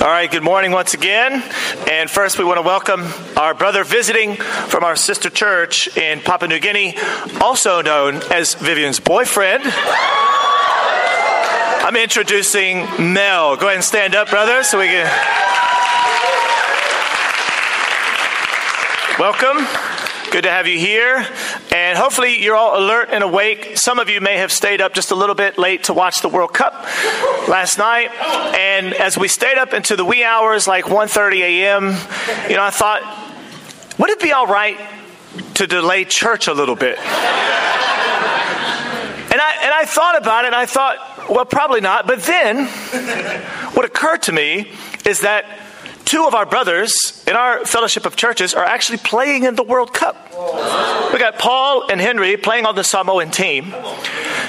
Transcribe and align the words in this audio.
All 0.00 0.06
right, 0.06 0.30
good 0.30 0.42
morning 0.42 0.72
once 0.72 0.94
again. 0.94 1.42
And 1.90 2.10
first, 2.10 2.38
we 2.38 2.44
want 2.46 2.56
to 2.56 2.62
welcome 2.62 3.06
our 3.36 3.52
brother 3.52 3.84
visiting 3.84 4.36
from 4.36 4.82
our 4.82 4.96
sister 4.96 5.28
church 5.28 5.94
in 5.94 6.20
Papua 6.20 6.48
New 6.48 6.58
Guinea, 6.58 6.96
also 7.38 7.82
known 7.82 8.22
as 8.32 8.54
Vivian's 8.54 8.98
boyfriend. 8.98 9.62
I'm 11.84 11.96
introducing 11.96 12.86
Mel. 13.12 13.56
Go 13.56 13.66
ahead 13.66 13.76
and 13.76 13.84
stand 13.84 14.14
up, 14.14 14.30
brother, 14.30 14.62
so 14.62 14.78
we 14.78 14.86
can. 14.86 15.04
Welcome. 19.18 19.66
Good 20.30 20.42
to 20.42 20.50
have 20.50 20.68
you 20.68 20.78
here. 20.78 21.26
And 21.74 21.98
hopefully 21.98 22.40
you're 22.40 22.54
all 22.54 22.78
alert 22.78 23.08
and 23.10 23.24
awake. 23.24 23.76
Some 23.76 23.98
of 23.98 24.08
you 24.08 24.20
may 24.20 24.36
have 24.36 24.52
stayed 24.52 24.80
up 24.80 24.94
just 24.94 25.10
a 25.10 25.16
little 25.16 25.34
bit 25.34 25.58
late 25.58 25.82
to 25.84 25.92
watch 25.92 26.22
the 26.22 26.28
World 26.28 26.54
Cup 26.54 26.72
last 27.48 27.78
night. 27.78 28.12
And 28.54 28.94
as 28.94 29.18
we 29.18 29.26
stayed 29.26 29.58
up 29.58 29.72
into 29.72 29.96
the 29.96 30.04
wee 30.04 30.22
hours, 30.22 30.68
like 30.68 30.84
1.30 30.84 31.40
a.m., 31.40 31.86
you 32.48 32.54
know, 32.54 32.62
I 32.62 32.70
thought, 32.70 33.02
would 33.98 34.10
it 34.10 34.20
be 34.20 34.30
all 34.30 34.46
right 34.46 34.78
to 35.54 35.66
delay 35.66 36.04
church 36.04 36.46
a 36.46 36.54
little 36.54 36.76
bit? 36.76 36.96
And 36.96 37.06
I, 39.40 39.56
and 39.62 39.74
I 39.74 39.84
thought 39.84 40.16
about 40.16 40.44
it, 40.44 40.48
and 40.48 40.56
I 40.56 40.66
thought, 40.66 41.28
well, 41.28 41.44
probably 41.44 41.80
not. 41.80 42.06
But 42.06 42.22
then, 42.22 42.66
what 43.74 43.84
occurred 43.84 44.22
to 44.22 44.32
me 44.32 44.70
is 45.04 45.22
that 45.22 45.44
two 46.10 46.26
of 46.26 46.34
our 46.34 46.44
brothers 46.44 47.22
in 47.28 47.36
our 47.36 47.64
fellowship 47.64 48.04
of 48.04 48.16
churches 48.16 48.52
are 48.52 48.64
actually 48.64 48.98
playing 48.98 49.44
in 49.44 49.54
the 49.54 49.62
World 49.62 49.94
Cup. 49.94 50.16
We 51.12 51.20
got 51.20 51.38
Paul 51.38 51.88
and 51.88 52.00
Henry 52.00 52.36
playing 52.36 52.66
on 52.66 52.74
the 52.74 52.82
Samoan 52.82 53.30
team. 53.30 53.72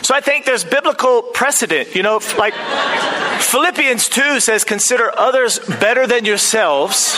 So 0.01 0.15
I 0.15 0.21
think 0.21 0.45
there's 0.45 0.63
biblical 0.63 1.21
precedent. 1.21 1.93
You 1.93 2.01
know, 2.01 2.19
like 2.35 2.55
Philippians 3.41 4.09
2 4.09 4.39
says, 4.39 4.63
consider 4.63 5.15
others 5.15 5.59
better 5.59 6.07
than 6.07 6.25
yourselves. 6.25 7.15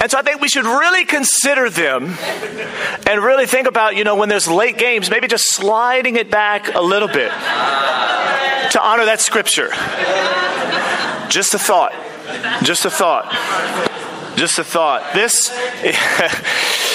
And 0.00 0.08
so 0.08 0.16
I 0.16 0.22
think 0.22 0.40
we 0.40 0.48
should 0.48 0.64
really 0.64 1.04
consider 1.04 1.70
them 1.70 2.14
and 3.04 3.20
really 3.20 3.46
think 3.46 3.66
about, 3.66 3.96
you 3.96 4.04
know, 4.04 4.14
when 4.14 4.28
there's 4.28 4.46
late 4.46 4.78
games, 4.78 5.10
maybe 5.10 5.26
just 5.26 5.52
sliding 5.52 6.14
it 6.14 6.30
back 6.30 6.72
a 6.72 6.80
little 6.80 7.08
bit 7.08 7.32
to 7.32 8.80
honor 8.80 9.06
that 9.06 9.20
scripture. 9.20 9.70
Just 11.28 11.52
a 11.54 11.58
thought. 11.58 11.92
Just 12.62 12.84
a 12.84 12.90
thought. 12.90 13.30
Just 14.36 14.58
a 14.58 14.64
thought. 14.64 15.14
This. 15.14 15.50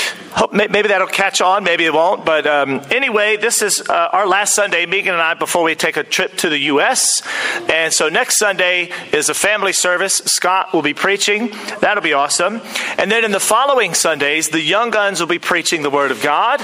maybe 0.51 0.87
that'll 0.87 1.07
catch 1.07 1.41
on, 1.41 1.63
maybe 1.63 1.85
it 1.85 1.93
won't. 1.93 2.25
But 2.25 2.45
um, 2.47 2.81
anyway, 2.91 3.37
this 3.37 3.61
is 3.61 3.81
uh, 3.89 4.09
our 4.11 4.27
last 4.27 4.55
Sunday, 4.55 4.85
Megan 4.85 5.13
and 5.13 5.21
I, 5.21 5.33
before 5.33 5.63
we 5.63 5.75
take 5.75 5.97
a 5.97 6.03
trip 6.03 6.35
to 6.37 6.49
the 6.49 6.59
U.S. 6.59 7.21
And 7.69 7.93
so 7.93 8.09
next 8.09 8.37
Sunday 8.37 8.91
is 9.11 9.29
a 9.29 9.33
family 9.33 9.73
service. 9.73 10.15
Scott 10.25 10.73
will 10.73 10.81
be 10.81 10.93
preaching. 10.93 11.51
That'll 11.81 12.03
be 12.03 12.13
awesome. 12.13 12.61
And 12.97 13.11
then 13.11 13.25
in 13.25 13.31
the 13.31 13.39
following 13.39 13.93
Sundays, 13.93 14.49
the 14.49 14.61
young 14.61 14.89
guns 14.89 15.19
will 15.19 15.27
be 15.27 15.39
preaching 15.39 15.81
the 15.81 15.89
Word 15.89 16.11
of 16.11 16.21
God. 16.21 16.61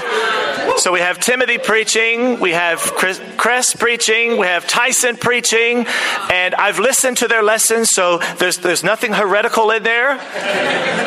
So 0.78 0.92
we 0.92 1.00
have 1.00 1.18
Timothy 1.18 1.58
preaching, 1.58 2.40
we 2.40 2.52
have 2.52 2.80
Chris, 2.80 3.20
Chris 3.36 3.74
preaching, 3.74 4.38
we 4.38 4.46
have 4.46 4.66
Tyson 4.66 5.16
preaching, 5.16 5.86
and 6.30 6.54
I've 6.54 6.78
listened 6.78 7.18
to 7.18 7.28
their 7.28 7.42
lessons, 7.42 7.88
so 7.90 8.18
there's 8.38 8.58
there's 8.58 8.84
nothing 8.84 9.12
heretical 9.12 9.70
in 9.70 9.82
there. 9.82 10.18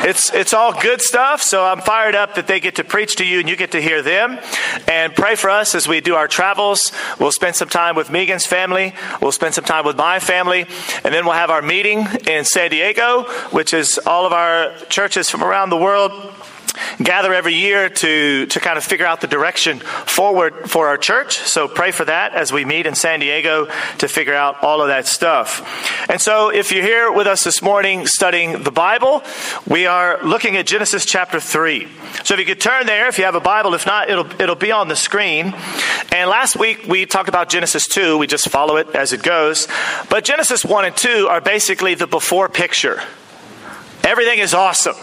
It's 0.05 0.33
it's 0.33 0.53
all 0.53 0.79
good 0.79 1.01
stuff. 1.01 1.41
So 1.41 1.63
I'm 1.63 1.81
fired 1.81 2.15
up 2.15 2.35
that 2.35 2.47
they 2.53 2.59
get 2.59 2.75
to 2.75 2.83
preach 2.83 3.15
to 3.15 3.25
you 3.25 3.39
and 3.39 3.49
you 3.49 3.55
get 3.55 3.71
to 3.71 3.81
hear 3.81 4.03
them. 4.03 4.37
And 4.87 5.15
pray 5.15 5.33
for 5.33 5.49
us 5.49 5.73
as 5.73 5.87
we 5.87 6.01
do 6.01 6.13
our 6.13 6.27
travels. 6.27 6.91
We'll 7.19 7.31
spend 7.31 7.55
some 7.55 7.67
time 7.67 7.95
with 7.95 8.11
Megan's 8.11 8.45
family. 8.45 8.93
We'll 9.19 9.31
spend 9.31 9.55
some 9.55 9.63
time 9.63 9.85
with 9.85 9.97
my 9.97 10.19
family. 10.19 10.67
And 11.03 11.11
then 11.11 11.25
we'll 11.25 11.33
have 11.33 11.49
our 11.49 11.63
meeting 11.63 12.05
in 12.27 12.45
San 12.45 12.69
Diego, 12.69 13.23
which 13.49 13.73
is 13.73 13.99
all 14.05 14.27
of 14.27 14.33
our 14.33 14.75
churches 14.87 15.31
from 15.31 15.43
around 15.43 15.71
the 15.71 15.77
world 15.77 16.11
gather 17.01 17.33
every 17.33 17.53
year 17.53 17.89
to, 17.89 18.45
to 18.45 18.59
kind 18.59 18.77
of 18.77 18.83
figure 18.83 19.05
out 19.05 19.21
the 19.21 19.27
direction 19.27 19.79
forward 19.79 20.69
for 20.69 20.87
our 20.87 20.97
church. 20.97 21.37
So 21.39 21.67
pray 21.67 21.91
for 21.91 22.05
that 22.05 22.33
as 22.33 22.51
we 22.51 22.65
meet 22.65 22.85
in 22.85 22.95
San 22.95 23.19
Diego 23.19 23.67
to 23.99 24.07
figure 24.07 24.33
out 24.33 24.63
all 24.63 24.81
of 24.81 24.87
that 24.87 25.05
stuff. 25.05 26.09
And 26.09 26.21
so 26.21 26.49
if 26.49 26.71
you're 26.71 26.83
here 26.83 27.11
with 27.11 27.27
us 27.27 27.43
this 27.43 27.61
morning 27.61 28.07
studying 28.07 28.63
the 28.63 28.71
Bible, 28.71 29.23
we 29.67 29.85
are 29.85 30.23
looking 30.23 30.57
at 30.57 30.65
Genesis 30.65 31.05
chapter 31.05 31.39
3. 31.39 31.87
So 32.23 32.33
if 32.33 32.39
you 32.39 32.45
could 32.45 32.61
turn 32.61 32.85
there, 32.85 33.07
if 33.07 33.17
you 33.17 33.25
have 33.25 33.35
a 33.35 33.39
Bible, 33.39 33.73
if 33.73 33.85
not, 33.85 34.09
it'll, 34.09 34.41
it'll 34.41 34.55
be 34.55 34.71
on 34.71 34.87
the 34.87 34.95
screen. 34.95 35.53
And 36.11 36.29
last 36.29 36.55
week 36.55 36.85
we 36.87 37.05
talked 37.05 37.29
about 37.29 37.49
Genesis 37.49 37.87
2. 37.87 38.17
We 38.17 38.27
just 38.27 38.49
follow 38.49 38.77
it 38.77 38.95
as 38.95 39.13
it 39.13 39.23
goes. 39.23 39.67
But 40.09 40.23
Genesis 40.23 40.65
1 40.65 40.85
and 40.85 40.95
2 40.95 41.27
are 41.29 41.41
basically 41.41 41.95
the 41.95 42.07
before 42.07 42.49
picture. 42.49 43.01
Everything 44.03 44.39
is 44.39 44.53
awesome. 44.53 44.95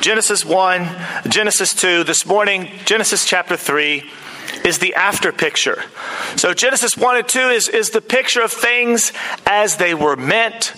Genesis 0.00 0.44
1, 0.44 0.88
Genesis 1.28 1.74
2, 1.74 2.04
this 2.04 2.26
morning, 2.26 2.70
Genesis 2.84 3.24
chapter 3.24 3.56
3 3.56 4.04
is 4.64 4.78
the 4.78 4.94
after 4.94 5.32
picture. 5.32 5.82
So 6.36 6.54
Genesis 6.54 6.96
1 6.96 7.16
and 7.16 7.28
2 7.28 7.38
is, 7.48 7.68
is 7.68 7.90
the 7.90 8.00
picture 8.00 8.42
of 8.42 8.52
things 8.52 9.12
as 9.46 9.76
they 9.76 9.94
were 9.94 10.16
meant 10.16 10.74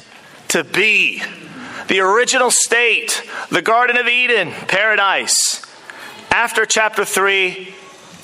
to 0.49 0.65
be. 0.65 1.23
The 1.89 2.01
original 2.01 2.51
state, 2.51 3.23
the 3.51 3.63
Garden 3.63 3.97
of 3.97 4.07
Eden, 4.07 4.51
paradise. 4.51 5.65
After 6.31 6.65
chapter 6.65 7.05
3, 7.05 7.75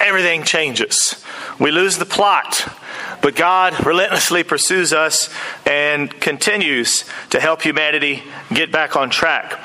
everything 0.01 0.45
changes. 0.45 1.25
We 1.59 1.71
lose 1.71 1.99
the 1.99 2.07
plot, 2.07 2.69
but 3.21 3.35
God 3.35 3.85
relentlessly 3.85 4.45
pursues 4.45 4.93
us 4.93 5.29
and 5.67 6.11
continues 6.21 7.05
to 7.31 7.41
help 7.41 7.63
humanity 7.63 8.23
get 8.53 8.71
back 8.71 8.97
on 8.97 9.11
track. 9.11 9.61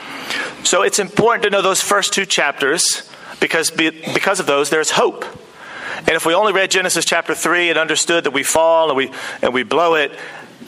So 0.63 0.81
it's 0.81 0.99
important 0.99 1.43
to 1.43 1.49
know 1.49 1.61
those 1.61 1.81
first 1.81 2.13
two 2.13 2.25
chapters 2.25 3.09
because, 3.39 3.71
because 3.71 4.39
of 4.39 4.45
those, 4.45 4.69
there's 4.69 4.91
hope. 4.91 5.25
And 5.99 6.11
if 6.11 6.25
we 6.25 6.33
only 6.33 6.53
read 6.53 6.71
Genesis 6.71 7.05
chapter 7.05 7.35
3 7.35 7.69
and 7.69 7.77
understood 7.77 8.25
that 8.25 8.31
we 8.31 8.43
fall 8.43 8.89
and 8.89 8.97
we, 8.97 9.11
and 9.41 9.53
we 9.53 9.63
blow 9.63 9.95
it, 9.95 10.11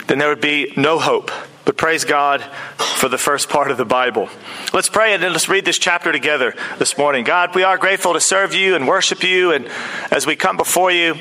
then 0.06 0.18
there 0.18 0.28
would 0.28 0.40
be 0.40 0.72
no 0.76 0.98
hope. 0.98 1.30
But 1.64 1.76
praise 1.76 2.04
God 2.04 2.42
for 2.78 3.08
the 3.08 3.18
first 3.18 3.48
part 3.48 3.72
of 3.72 3.76
the 3.76 3.84
Bible. 3.84 4.28
Let's 4.72 4.88
pray 4.88 5.14
and 5.14 5.22
then 5.22 5.32
let's 5.32 5.48
read 5.48 5.64
this 5.64 5.78
chapter 5.78 6.12
together 6.12 6.54
this 6.78 6.96
morning. 6.96 7.24
God, 7.24 7.56
we 7.56 7.64
are 7.64 7.76
grateful 7.76 8.12
to 8.12 8.20
serve 8.20 8.54
you 8.54 8.76
and 8.76 8.86
worship 8.86 9.24
you. 9.24 9.50
And 9.50 9.68
as 10.12 10.26
we 10.26 10.36
come 10.36 10.56
before 10.56 10.92
you, 10.92 11.14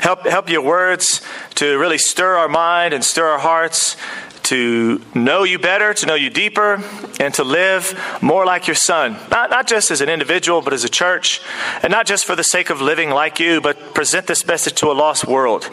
help, 0.00 0.26
help 0.26 0.50
your 0.50 0.62
words 0.62 1.22
to 1.54 1.78
really 1.78 1.98
stir 1.98 2.36
our 2.36 2.48
mind 2.48 2.94
and 2.94 3.04
stir 3.04 3.26
our 3.26 3.38
hearts 3.38 3.96
to 4.44 5.00
know 5.14 5.44
you 5.44 5.58
better, 5.58 5.94
to 5.94 6.06
know 6.06 6.14
you 6.14 6.30
deeper, 6.30 6.82
and 7.20 7.32
to 7.34 7.44
live 7.44 7.98
more 8.20 8.44
like 8.44 8.66
your 8.66 8.74
son. 8.74 9.16
Not, 9.30 9.50
not 9.50 9.66
just 9.66 9.90
as 9.90 10.00
an 10.00 10.08
individual, 10.08 10.62
but 10.62 10.72
as 10.72 10.84
a 10.84 10.88
church. 10.88 11.40
And 11.82 11.90
not 11.90 12.06
just 12.06 12.24
for 12.24 12.36
the 12.36 12.44
sake 12.44 12.70
of 12.70 12.80
living 12.80 13.10
like 13.10 13.40
you, 13.40 13.60
but 13.60 13.94
present 13.94 14.26
this 14.26 14.46
message 14.46 14.74
to 14.76 14.90
a 14.90 14.92
lost 14.92 15.26
world 15.26 15.64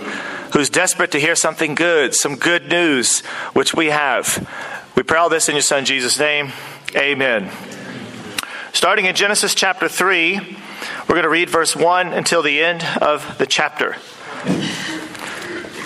who's 0.54 0.70
desperate 0.70 1.12
to 1.12 1.20
hear 1.20 1.36
something 1.36 1.76
good, 1.76 2.16
some 2.16 2.36
good 2.36 2.70
news, 2.70 3.22
which 3.54 3.74
we 3.74 3.88
have. 3.88 4.48
We 4.96 5.04
pray 5.04 5.20
all 5.20 5.30
this 5.30 5.50
in 5.50 5.56
your 5.56 5.62
son 5.62 5.86
Jesus' 5.86 6.20
name. 6.20 6.52
Amen. 6.96 7.52
Starting 8.74 9.06
in 9.06 9.16
Genesis 9.16 9.56
chapter 9.56 9.88
3, 9.88 10.38
we're 10.38 11.16
going 11.16 11.24
to 11.24 11.30
read 11.30 11.50
verse 11.50 11.76
1 11.76 12.14
until 12.14 12.44
the 12.44 12.62
end 12.62 12.84
of 13.02 13.38
the 13.38 13.46
chapter. 13.46 13.96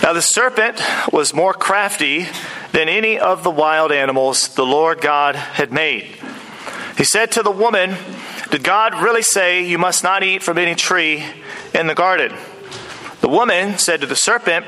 Now 0.02 0.12
the 0.12 0.20
serpent 0.20 0.80
was 1.12 1.32
more 1.32 1.54
crafty 1.54 2.26
than 2.72 2.88
any 2.88 3.18
of 3.18 3.42
the 3.42 3.50
wild 3.50 3.92
animals 3.92 4.48
the 4.48 4.66
Lord 4.66 5.00
God 5.00 5.36
had 5.36 5.72
made. 5.72 6.16
He 6.96 7.04
said 7.04 7.32
to 7.32 7.42
the 7.42 7.50
woman, 7.50 7.96
Did 8.50 8.62
God 8.62 8.94
really 8.94 9.22
say 9.22 9.64
you 9.64 9.78
must 9.78 10.04
not 10.04 10.22
eat 10.22 10.42
from 10.42 10.58
any 10.58 10.74
tree 10.74 11.24
in 11.74 11.86
the 11.86 11.94
garden? 11.94 12.32
The 13.20 13.28
woman 13.28 13.78
said 13.78 14.00
to 14.02 14.06
the 14.06 14.16
serpent, 14.16 14.66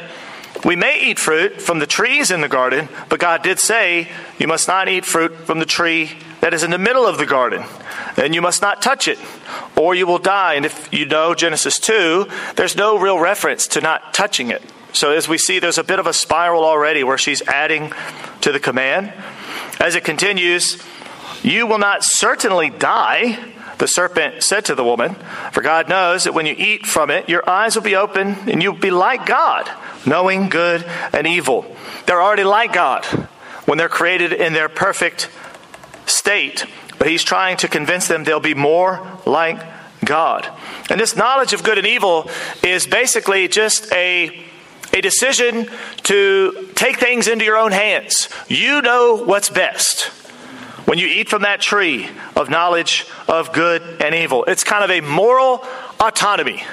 We 0.64 0.76
may 0.76 1.00
eat 1.00 1.18
fruit 1.18 1.60
from 1.60 1.78
the 1.78 1.86
trees 1.86 2.30
in 2.30 2.40
the 2.40 2.48
garden, 2.48 2.88
but 3.08 3.20
God 3.20 3.42
did 3.42 3.58
say, 3.58 4.08
You 4.38 4.48
must 4.48 4.66
not 4.66 4.88
eat 4.88 5.04
fruit 5.04 5.32
from 5.44 5.58
the 5.58 5.66
tree 5.66 6.10
that 6.40 6.54
is 6.54 6.62
in 6.62 6.70
the 6.70 6.78
middle 6.78 7.06
of 7.06 7.18
the 7.18 7.26
garden, 7.26 7.64
and 8.16 8.34
you 8.34 8.40
must 8.40 8.62
not 8.62 8.82
touch 8.82 9.08
it, 9.08 9.18
or 9.76 9.94
you 9.94 10.06
will 10.06 10.18
die. 10.18 10.54
And 10.54 10.64
if 10.64 10.92
you 10.92 11.06
know 11.06 11.34
Genesis 11.34 11.78
2, 11.78 12.26
there's 12.54 12.76
no 12.76 12.98
real 12.98 13.18
reference 13.18 13.66
to 13.68 13.80
not 13.80 14.14
touching 14.14 14.50
it. 14.50 14.62
So, 14.96 15.10
as 15.10 15.28
we 15.28 15.36
see, 15.36 15.58
there's 15.58 15.76
a 15.76 15.84
bit 15.84 15.98
of 15.98 16.06
a 16.06 16.14
spiral 16.14 16.64
already 16.64 17.04
where 17.04 17.18
she's 17.18 17.42
adding 17.42 17.92
to 18.40 18.50
the 18.50 18.58
command. 18.58 19.12
As 19.78 19.94
it 19.94 20.04
continues, 20.04 20.82
you 21.42 21.66
will 21.66 21.76
not 21.76 22.02
certainly 22.02 22.70
die, 22.70 23.38
the 23.76 23.88
serpent 23.88 24.42
said 24.42 24.64
to 24.64 24.74
the 24.74 24.82
woman, 24.82 25.14
for 25.52 25.60
God 25.60 25.90
knows 25.90 26.24
that 26.24 26.32
when 26.32 26.46
you 26.46 26.54
eat 26.56 26.86
from 26.86 27.10
it, 27.10 27.28
your 27.28 27.46
eyes 27.46 27.76
will 27.76 27.82
be 27.82 27.94
open 27.94 28.48
and 28.48 28.62
you'll 28.62 28.72
be 28.72 28.90
like 28.90 29.26
God, 29.26 29.70
knowing 30.06 30.48
good 30.48 30.82
and 31.12 31.26
evil. 31.26 31.66
They're 32.06 32.22
already 32.22 32.44
like 32.44 32.72
God 32.72 33.04
when 33.66 33.76
they're 33.76 33.90
created 33.90 34.32
in 34.32 34.54
their 34.54 34.70
perfect 34.70 35.28
state, 36.06 36.64
but 36.98 37.06
He's 37.06 37.22
trying 37.22 37.58
to 37.58 37.68
convince 37.68 38.08
them 38.08 38.24
they'll 38.24 38.40
be 38.40 38.54
more 38.54 39.06
like 39.26 39.60
God. 40.06 40.48
And 40.88 40.98
this 40.98 41.16
knowledge 41.16 41.52
of 41.52 41.62
good 41.62 41.76
and 41.76 41.86
evil 41.86 42.30
is 42.62 42.86
basically 42.86 43.46
just 43.46 43.92
a 43.92 44.45
a 44.92 45.00
decision 45.00 45.68
to 46.04 46.70
take 46.74 46.98
things 46.98 47.28
into 47.28 47.44
your 47.44 47.56
own 47.56 47.72
hands. 47.72 48.28
You 48.48 48.82
know 48.82 49.22
what's 49.24 49.48
best 49.48 50.06
when 50.86 50.98
you 50.98 51.06
eat 51.06 51.28
from 51.28 51.42
that 51.42 51.60
tree 51.60 52.08
of 52.34 52.48
knowledge 52.48 53.06
of 53.28 53.52
good 53.52 53.82
and 54.00 54.14
evil. 54.14 54.44
It's 54.44 54.64
kind 54.64 54.84
of 54.84 54.90
a 54.90 55.00
moral 55.00 55.64
autonomy. 56.00 56.64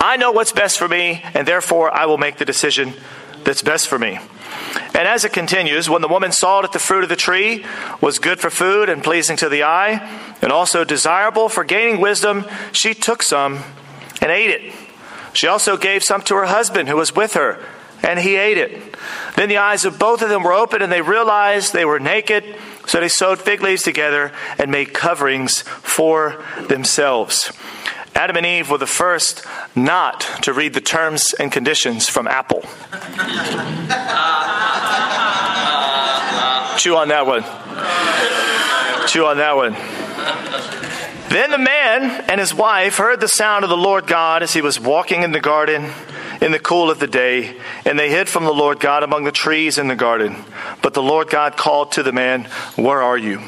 I 0.00 0.16
know 0.16 0.32
what's 0.32 0.52
best 0.52 0.78
for 0.78 0.88
me, 0.88 1.22
and 1.34 1.46
therefore 1.46 1.92
I 1.92 2.06
will 2.06 2.18
make 2.18 2.38
the 2.38 2.44
decision 2.44 2.94
that's 3.44 3.62
best 3.62 3.88
for 3.88 3.98
me. 3.98 4.18
And 4.94 5.08
as 5.08 5.24
it 5.24 5.32
continues, 5.32 5.88
when 5.88 6.02
the 6.02 6.08
woman 6.08 6.32
saw 6.32 6.62
that 6.62 6.72
the 6.72 6.78
fruit 6.78 7.02
of 7.02 7.08
the 7.08 7.16
tree 7.16 7.64
was 8.00 8.18
good 8.18 8.40
for 8.40 8.50
food 8.50 8.88
and 8.88 9.02
pleasing 9.02 9.36
to 9.38 9.48
the 9.48 9.62
eye, 9.62 10.34
and 10.42 10.50
also 10.50 10.84
desirable 10.84 11.48
for 11.48 11.64
gaining 11.64 12.00
wisdom, 12.00 12.44
she 12.72 12.94
took 12.94 13.22
some 13.22 13.62
and 14.20 14.30
ate 14.30 14.50
it. 14.50 14.74
She 15.32 15.46
also 15.46 15.76
gave 15.76 16.02
some 16.02 16.22
to 16.22 16.34
her 16.34 16.46
husband 16.46 16.88
who 16.88 16.96
was 16.96 17.14
with 17.14 17.34
her, 17.34 17.64
and 18.02 18.18
he 18.18 18.36
ate 18.36 18.58
it. 18.58 18.96
Then 19.36 19.48
the 19.48 19.58
eyes 19.58 19.84
of 19.84 19.98
both 19.98 20.22
of 20.22 20.28
them 20.28 20.42
were 20.42 20.52
opened, 20.52 20.82
and 20.82 20.92
they 20.92 21.02
realized 21.02 21.72
they 21.72 21.84
were 21.84 22.00
naked. 22.00 22.44
So 22.86 23.00
they 23.00 23.08
sewed 23.08 23.38
fig 23.38 23.62
leaves 23.62 23.82
together 23.82 24.32
and 24.58 24.70
made 24.70 24.92
coverings 24.92 25.62
for 25.62 26.44
themselves. 26.68 27.52
Adam 28.14 28.36
and 28.36 28.44
Eve 28.44 28.70
were 28.70 28.78
the 28.78 28.86
first 28.86 29.44
not 29.74 30.20
to 30.42 30.52
read 30.52 30.74
the 30.74 30.80
terms 30.80 31.34
and 31.38 31.50
conditions 31.50 32.08
from 32.08 32.28
Apple. 32.28 32.60
Chew 36.76 36.96
on 36.96 37.08
that 37.08 37.26
one. 37.26 37.42
Chew 39.06 39.24
on 39.24 39.38
that 39.38 39.56
one. 39.56 40.91
Then 41.32 41.50
the 41.50 41.56
man 41.56 42.24
and 42.28 42.38
his 42.38 42.52
wife 42.52 42.98
heard 42.98 43.18
the 43.20 43.26
sound 43.26 43.64
of 43.64 43.70
the 43.70 43.76
Lord 43.76 44.06
God 44.06 44.42
as 44.42 44.52
he 44.52 44.60
was 44.60 44.78
walking 44.78 45.22
in 45.22 45.32
the 45.32 45.40
garden 45.40 45.90
in 46.42 46.52
the 46.52 46.58
cool 46.58 46.90
of 46.90 46.98
the 46.98 47.06
day, 47.06 47.56
and 47.86 47.98
they 47.98 48.10
hid 48.10 48.28
from 48.28 48.44
the 48.44 48.52
Lord 48.52 48.80
God 48.80 49.02
among 49.02 49.24
the 49.24 49.32
trees 49.32 49.78
in 49.78 49.88
the 49.88 49.94
garden. 49.94 50.36
But 50.82 50.92
the 50.92 51.02
Lord 51.02 51.30
God 51.30 51.56
called 51.56 51.92
to 51.92 52.02
the 52.02 52.12
man, 52.12 52.44
Where 52.76 53.00
are 53.00 53.16
you? 53.16 53.40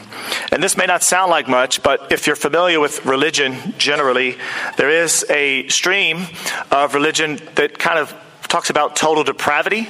And 0.50 0.62
this 0.62 0.78
may 0.78 0.86
not 0.86 1.02
sound 1.02 1.30
like 1.30 1.46
much, 1.46 1.82
but 1.82 2.10
if 2.10 2.26
you're 2.26 2.36
familiar 2.36 2.80
with 2.80 3.04
religion 3.04 3.74
generally, 3.76 4.38
there 4.78 4.88
is 4.88 5.26
a 5.28 5.68
stream 5.68 6.26
of 6.70 6.94
religion 6.94 7.38
that 7.56 7.78
kind 7.78 7.98
of 7.98 8.14
talks 8.54 8.70
about 8.70 8.94
total 8.94 9.24
depravity. 9.24 9.88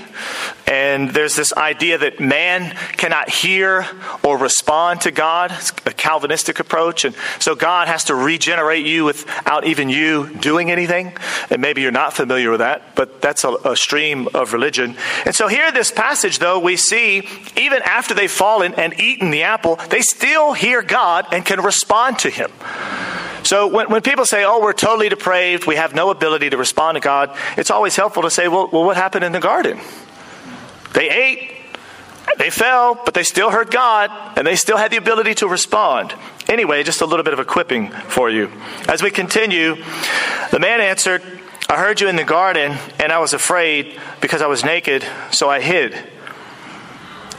And 0.67 1.11
there's 1.11 1.37
this 1.37 1.53
idea 1.53 1.99
that 1.99 2.19
man 2.19 2.75
cannot 2.97 3.29
hear 3.29 3.87
or 4.23 4.39
respond 4.39 5.03
to 5.03 5.11
God. 5.11 5.53
It's 5.53 5.71
a 5.85 5.93
Calvinistic 5.93 6.61
approach. 6.61 7.05
And 7.05 7.15
so 7.41 7.55
God 7.55 7.89
has 7.89 8.05
to 8.05 8.15
regenerate 8.15 8.87
you 8.87 9.05
without 9.05 9.67
even 9.67 9.91
you 9.91 10.33
doing 10.37 10.71
anything. 10.71 11.15
And 11.51 11.61
maybe 11.61 11.83
you're 11.83 11.93
not 11.93 12.15
familiar 12.15 12.51
with 12.51 12.61
that, 12.61 12.95
but 12.95 13.21
that's 13.21 13.45
a, 13.45 13.51
a 13.67 13.77
stream 13.77 14.29
of 14.33 14.55
religion. 14.55 14.97
And 15.27 15.35
so 15.35 15.47
here 15.47 15.67
in 15.67 15.75
this 15.75 15.91
passage, 15.91 16.39
though, 16.39 16.59
we 16.59 16.79
see 16.79 17.29
even 17.59 17.83
after 17.83 18.15
they've 18.15 18.31
fallen 18.31 18.73
and 18.77 18.99
eaten 18.99 19.31
the 19.31 19.43
apple, 19.43 19.77
they 19.91 20.01
still 20.01 20.55
hear 20.55 20.81
God 20.81 21.27
and 21.33 21.45
can 21.45 21.61
respond 21.61 22.19
to 22.21 22.31
him. 22.31 22.51
So 23.45 23.67
when, 23.67 23.91
when 23.91 24.03
people 24.03 24.25
say, 24.25 24.45
oh, 24.45 24.61
we're 24.61 24.73
totally 24.73 25.09
depraved, 25.09 25.67
we 25.67 25.77
have 25.77 25.95
no 25.95 26.11
ability 26.11 26.51
to 26.51 26.57
respond 26.57 26.97
to 26.97 27.01
God, 27.01 27.37
it's 27.57 27.71
always 27.71 27.95
helpful 27.95 28.23
to 28.23 28.31
say, 28.31 28.49
well, 28.49 28.69
well 28.73 28.85
what 28.85 28.97
happened 28.97 29.25
in 29.25 29.33
the 29.33 29.41
garden? 29.41 29.79
They 30.95 31.11
ate, 31.11 31.53
they 32.39 32.51
fell, 32.51 32.95
but 33.05 33.15
they 33.15 33.23
still 33.23 33.51
heard 33.51 33.71
God, 33.71 34.11
and 34.39 34.47
they 34.47 34.57
still 34.57 34.77
had 34.77 34.91
the 34.91 34.97
ability 34.97 35.35
to 35.37 35.49
respond. 35.49 36.15
Anyway, 36.49 36.83
just 36.83 37.01
a 37.01 37.07
little 37.07 37.25
bit 37.25 37.35
of 37.35 37.41
equipping 37.41 37.91
for 37.91 38.31
you. 38.31 38.51
As 38.89 39.03
we 39.03 39.11
continue, 39.11 39.77
the 40.51 40.59
man 40.59 40.81
answered, 40.81 41.23
I 41.69 41.77
heard 41.77 42.01
you 42.01 42.09
in 42.09 42.17
the 42.17 42.25
garden, 42.25 42.77
and 42.99 43.13
I 43.13 43.19
was 43.19 43.35
afraid 43.35 43.99
because 44.21 44.41
I 44.41 44.47
was 44.47 44.65
naked, 44.65 45.05
so 45.31 45.51
I 45.51 45.61
hid. 45.61 45.97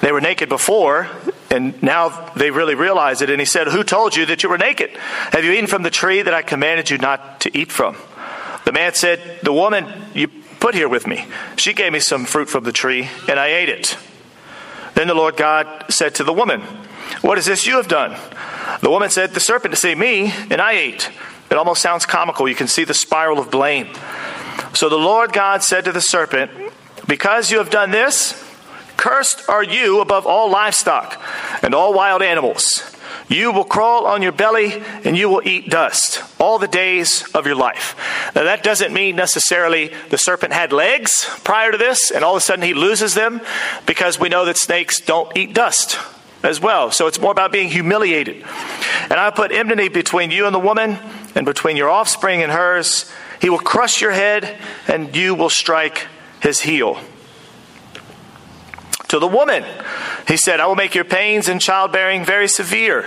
They 0.01 0.11
were 0.11 0.21
naked 0.21 0.49
before, 0.49 1.07
and 1.49 1.81
now 1.83 2.31
they 2.35 2.51
really 2.51 2.75
realize 2.75 3.21
it. 3.21 3.29
And 3.29 3.39
he 3.39 3.45
said, 3.45 3.67
Who 3.67 3.83
told 3.83 4.15
you 4.15 4.25
that 4.27 4.43
you 4.43 4.49
were 4.49 4.57
naked? 4.57 4.91
Have 5.31 5.43
you 5.43 5.51
eaten 5.51 5.67
from 5.67 5.83
the 5.83 5.89
tree 5.89 6.21
that 6.21 6.33
I 6.33 6.41
commanded 6.41 6.89
you 6.89 6.97
not 6.97 7.41
to 7.41 7.57
eat 7.57 7.71
from? 7.71 7.95
The 8.65 8.71
man 8.71 8.93
said, 8.93 9.39
The 9.43 9.53
woman 9.53 9.85
you 10.13 10.27
put 10.59 10.75
here 10.75 10.89
with 10.89 11.07
me, 11.07 11.25
she 11.55 11.73
gave 11.73 11.93
me 11.93 11.99
some 11.99 12.25
fruit 12.25 12.49
from 12.49 12.63
the 12.63 12.71
tree, 12.71 13.09
and 13.29 13.39
I 13.39 13.47
ate 13.47 13.69
it. 13.69 13.97
Then 14.95 15.07
the 15.07 15.13
Lord 15.13 15.37
God 15.37 15.85
said 15.89 16.15
to 16.15 16.23
the 16.23 16.33
woman, 16.33 16.61
What 17.21 17.37
is 17.37 17.45
this 17.45 17.67
you 17.67 17.75
have 17.77 17.87
done? 17.87 18.17
The 18.81 18.89
woman 18.89 19.09
said, 19.09 19.31
The 19.31 19.39
serpent 19.39 19.73
deceived 19.73 19.99
me, 19.99 20.33
and 20.49 20.61
I 20.61 20.73
ate. 20.73 21.11
It 21.51 21.57
almost 21.57 21.81
sounds 21.81 22.05
comical. 22.05 22.49
You 22.49 22.55
can 22.55 22.67
see 22.67 22.83
the 22.83 22.93
spiral 22.93 23.39
of 23.39 23.51
blame. 23.51 23.93
So 24.73 24.89
the 24.89 24.97
Lord 24.97 25.31
God 25.31 25.63
said 25.63 25.85
to 25.85 25.91
the 25.91 26.01
serpent, 26.01 26.51
Because 27.07 27.51
you 27.51 27.59
have 27.59 27.69
done 27.69 27.91
this, 27.91 28.44
Cursed 28.97 29.47
are 29.49 29.63
you 29.63 29.99
above 29.99 30.25
all 30.25 30.49
livestock 30.49 31.21
and 31.61 31.75
all 31.75 31.93
wild 31.93 32.21
animals. 32.21 32.95
You 33.27 33.51
will 33.51 33.63
crawl 33.63 34.05
on 34.05 34.21
your 34.21 34.31
belly 34.31 34.83
and 35.03 35.17
you 35.17 35.29
will 35.29 35.41
eat 35.45 35.69
dust 35.69 36.21
all 36.39 36.59
the 36.59 36.67
days 36.67 37.27
of 37.33 37.45
your 37.45 37.55
life. 37.55 37.95
Now, 38.35 38.43
that 38.43 38.63
doesn't 38.63 38.93
mean 38.93 39.15
necessarily 39.15 39.91
the 40.09 40.17
serpent 40.17 40.53
had 40.53 40.71
legs 40.71 41.25
prior 41.43 41.71
to 41.71 41.77
this 41.77 42.11
and 42.11 42.23
all 42.23 42.35
of 42.35 42.37
a 42.37 42.41
sudden 42.41 42.63
he 42.63 42.73
loses 42.73 43.15
them 43.15 43.41
because 43.85 44.19
we 44.19 44.29
know 44.29 44.45
that 44.45 44.57
snakes 44.57 45.01
don't 45.01 45.35
eat 45.35 45.53
dust 45.53 45.97
as 46.43 46.61
well. 46.61 46.91
So 46.91 47.07
it's 47.07 47.19
more 47.19 47.31
about 47.31 47.51
being 47.51 47.69
humiliated. 47.69 48.45
And 49.09 49.13
I 49.13 49.31
put 49.31 49.51
enmity 49.51 49.87
between 49.87 50.29
you 50.29 50.45
and 50.45 50.53
the 50.53 50.59
woman 50.59 50.97
and 51.33 51.45
between 51.45 51.77
your 51.77 51.89
offspring 51.89 52.43
and 52.43 52.51
hers. 52.51 53.11
He 53.41 53.49
will 53.49 53.59
crush 53.59 54.01
your 54.01 54.11
head 54.11 54.57
and 54.87 55.15
you 55.15 55.33
will 55.33 55.49
strike 55.49 56.07
his 56.41 56.61
heel 56.61 56.99
to 59.09 59.19
the 59.19 59.27
woman. 59.27 59.63
He 60.27 60.37
said, 60.37 60.59
I 60.59 60.67
will 60.67 60.75
make 60.75 60.95
your 60.95 61.05
pains 61.05 61.47
in 61.47 61.59
childbearing 61.59 62.25
very 62.25 62.47
severe. 62.47 63.05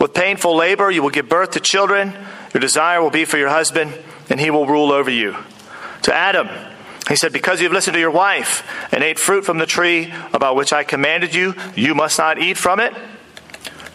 With 0.00 0.14
painful 0.14 0.56
labor, 0.56 0.90
you 0.90 1.02
will 1.02 1.10
give 1.10 1.28
birth 1.28 1.52
to 1.52 1.60
children. 1.60 2.14
Your 2.52 2.60
desire 2.60 3.02
will 3.02 3.10
be 3.10 3.24
for 3.24 3.38
your 3.38 3.48
husband, 3.48 3.92
and 4.28 4.40
he 4.40 4.50
will 4.50 4.66
rule 4.66 4.92
over 4.92 5.10
you. 5.10 5.36
To 6.02 6.14
Adam, 6.14 6.48
he 7.08 7.16
said, 7.16 7.32
Because 7.32 7.60
you 7.60 7.64
have 7.64 7.72
listened 7.72 7.94
to 7.94 8.00
your 8.00 8.10
wife 8.10 8.66
and 8.92 9.02
ate 9.02 9.18
fruit 9.18 9.44
from 9.44 9.58
the 9.58 9.66
tree 9.66 10.12
about 10.32 10.56
which 10.56 10.72
I 10.72 10.84
commanded 10.84 11.34
you, 11.34 11.54
you 11.74 11.94
must 11.94 12.18
not 12.18 12.38
eat 12.38 12.56
from 12.56 12.80
it. 12.80 12.94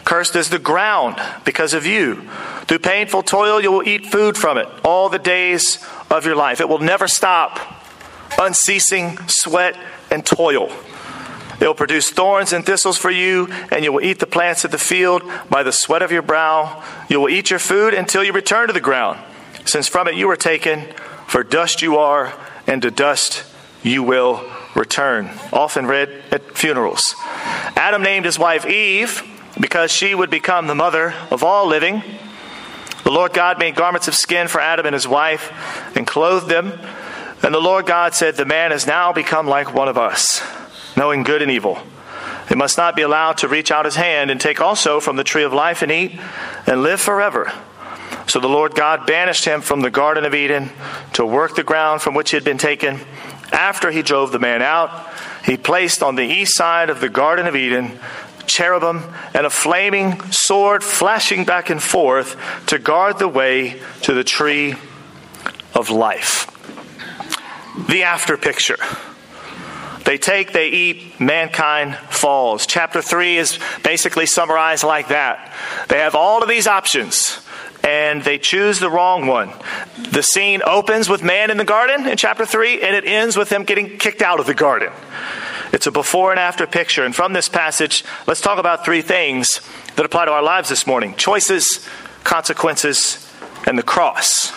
Cursed 0.04 0.34
is 0.34 0.50
the 0.50 0.58
ground 0.58 1.20
because 1.44 1.72
of 1.74 1.86
you. 1.86 2.28
Through 2.62 2.80
painful 2.80 3.22
toil, 3.22 3.60
you 3.60 3.70
will 3.70 3.86
eat 3.86 4.06
food 4.06 4.36
from 4.36 4.58
it 4.58 4.66
all 4.84 5.08
the 5.08 5.18
days 5.18 5.84
of 6.10 6.26
your 6.26 6.34
life. 6.34 6.60
It 6.60 6.68
will 6.68 6.78
never 6.78 7.06
stop. 7.06 7.60
Unceasing 8.38 9.18
sweat 9.28 9.76
and 10.10 10.24
toil. 10.24 10.72
It 11.60 11.66
will 11.66 11.74
produce 11.74 12.08
thorns 12.08 12.54
and 12.54 12.64
thistles 12.64 12.96
for 12.96 13.10
you, 13.10 13.48
and 13.70 13.84
you 13.84 13.92
will 13.92 14.02
eat 14.02 14.18
the 14.18 14.26
plants 14.26 14.64
of 14.64 14.70
the 14.70 14.78
field 14.78 15.22
by 15.50 15.62
the 15.62 15.72
sweat 15.72 16.00
of 16.00 16.10
your 16.10 16.22
brow. 16.22 16.82
You 17.10 17.20
will 17.20 17.28
eat 17.28 17.50
your 17.50 17.58
food 17.58 17.92
until 17.92 18.24
you 18.24 18.32
return 18.32 18.68
to 18.68 18.72
the 18.72 18.80
ground, 18.80 19.20
since 19.66 19.86
from 19.86 20.08
it 20.08 20.14
you 20.14 20.26
were 20.26 20.36
taken, 20.36 20.86
for 21.26 21.44
dust 21.44 21.82
you 21.82 21.98
are, 21.98 22.32
and 22.66 22.80
to 22.80 22.90
dust 22.90 23.44
you 23.82 24.02
will 24.02 24.42
return. 24.74 25.30
Often 25.52 25.86
read 25.86 26.22
at 26.30 26.56
funerals. 26.56 27.14
Adam 27.76 28.02
named 28.02 28.24
his 28.24 28.38
wife 28.38 28.64
Eve 28.64 29.22
because 29.60 29.92
she 29.92 30.14
would 30.14 30.30
become 30.30 30.66
the 30.66 30.74
mother 30.74 31.12
of 31.30 31.44
all 31.44 31.66
living. 31.66 32.02
The 33.04 33.10
Lord 33.10 33.34
God 33.34 33.58
made 33.58 33.74
garments 33.74 34.08
of 34.08 34.14
skin 34.14 34.48
for 34.48 34.62
Adam 34.62 34.86
and 34.86 34.94
his 34.94 35.06
wife 35.06 35.52
and 35.94 36.06
clothed 36.06 36.48
them. 36.48 36.72
And 37.42 37.54
the 37.54 37.60
Lord 37.60 37.84
God 37.84 38.14
said, 38.14 38.36
The 38.36 38.44
man 38.46 38.70
has 38.70 38.86
now 38.86 39.12
become 39.12 39.46
like 39.46 39.74
one 39.74 39.88
of 39.88 39.98
us 39.98 40.42
knowing 41.00 41.22
good 41.22 41.40
and 41.40 41.50
evil. 41.50 41.78
It 42.50 42.58
must 42.58 42.76
not 42.76 42.94
be 42.94 43.00
allowed 43.00 43.38
to 43.38 43.48
reach 43.48 43.70
out 43.70 43.86
his 43.86 43.96
hand 43.96 44.30
and 44.30 44.38
take 44.38 44.60
also 44.60 45.00
from 45.00 45.16
the 45.16 45.24
tree 45.24 45.44
of 45.44 45.54
life 45.54 45.80
and 45.80 45.90
eat 45.90 46.20
and 46.66 46.82
live 46.82 47.00
forever. 47.00 47.50
So 48.26 48.38
the 48.38 48.50
Lord 48.50 48.74
God 48.74 49.06
banished 49.06 49.46
him 49.46 49.62
from 49.62 49.80
the 49.80 49.90
Garden 49.90 50.26
of 50.26 50.34
Eden 50.34 50.68
to 51.14 51.24
work 51.24 51.56
the 51.56 51.62
ground 51.62 52.02
from 52.02 52.12
which 52.12 52.32
he 52.32 52.36
had 52.36 52.44
been 52.44 52.58
taken. 52.58 53.00
After 53.50 53.90
he 53.90 54.02
drove 54.02 54.30
the 54.30 54.38
man 54.38 54.60
out, 54.60 54.90
he 55.42 55.56
placed 55.56 56.02
on 56.02 56.16
the 56.16 56.22
east 56.22 56.54
side 56.54 56.90
of 56.90 57.00
the 57.00 57.08
Garden 57.08 57.46
of 57.46 57.56
Eden 57.56 57.98
cherubim 58.46 59.02
and 59.32 59.46
a 59.46 59.50
flaming 59.50 60.20
sword 60.30 60.84
flashing 60.84 61.46
back 61.46 61.70
and 61.70 61.82
forth 61.82 62.36
to 62.66 62.78
guard 62.78 63.18
the 63.18 63.28
way 63.28 63.80
to 64.02 64.12
the 64.12 64.24
tree 64.24 64.74
of 65.74 65.88
life. 65.88 66.46
The 67.88 68.02
after 68.02 68.36
picture. 68.36 68.76
They 70.10 70.18
take, 70.18 70.52
they 70.52 70.66
eat, 70.70 71.20
mankind 71.20 71.94
falls. 71.94 72.66
Chapter 72.66 73.00
3 73.00 73.38
is 73.38 73.60
basically 73.84 74.26
summarized 74.26 74.82
like 74.82 75.06
that. 75.06 75.54
They 75.86 76.00
have 76.00 76.16
all 76.16 76.42
of 76.42 76.48
these 76.48 76.66
options 76.66 77.40
and 77.84 78.24
they 78.24 78.36
choose 78.36 78.80
the 78.80 78.90
wrong 78.90 79.28
one. 79.28 79.52
The 80.10 80.24
scene 80.24 80.62
opens 80.66 81.08
with 81.08 81.22
man 81.22 81.48
in 81.52 81.58
the 81.58 81.64
garden 81.64 82.08
in 82.08 82.16
chapter 82.16 82.44
3 82.44 82.82
and 82.82 82.96
it 82.96 83.04
ends 83.04 83.36
with 83.36 83.52
him 83.52 83.62
getting 83.62 83.98
kicked 83.98 84.20
out 84.20 84.40
of 84.40 84.46
the 84.46 84.52
garden. 84.52 84.90
It's 85.72 85.86
a 85.86 85.92
before 85.92 86.32
and 86.32 86.40
after 86.40 86.66
picture. 86.66 87.04
And 87.04 87.14
from 87.14 87.32
this 87.32 87.48
passage, 87.48 88.02
let's 88.26 88.40
talk 88.40 88.58
about 88.58 88.84
three 88.84 89.02
things 89.02 89.60
that 89.94 90.04
apply 90.04 90.24
to 90.24 90.32
our 90.32 90.42
lives 90.42 90.70
this 90.70 90.88
morning 90.88 91.14
choices, 91.14 91.88
consequences, 92.24 93.30
and 93.64 93.78
the 93.78 93.84
cross. 93.84 94.50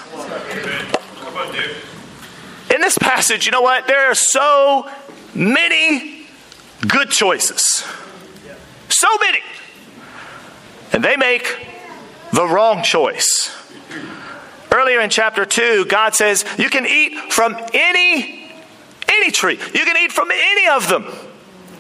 in 2.74 2.82
this 2.82 2.98
passage, 2.98 3.46
you 3.46 3.52
know 3.52 3.62
what? 3.62 3.86
There 3.86 4.10
are 4.10 4.16
so 4.16 4.90
many 5.36 6.26
good 6.88 7.10
choices. 7.10 7.84
So 8.90 9.08
many. 9.20 9.40
And 10.92 11.04
they 11.04 11.18
make 11.18 11.68
the 12.32 12.48
wrong 12.48 12.84
choice. 12.84 13.50
Earlier 14.72 15.02
in 15.02 15.10
chapter 15.10 15.46
2, 15.46 15.86
God 15.86 16.16
says, 16.16 16.46
You 16.58 16.70
can 16.70 16.86
eat 16.86 17.32
from 17.32 17.56
any 17.74 18.44
any 19.08 19.32
tree. 19.32 19.60
You 19.74 19.86
can 19.86 19.98
eat 19.98 20.12
from 20.12 20.32
any 20.32 20.68
of 20.70 20.90
them. 20.90 21.06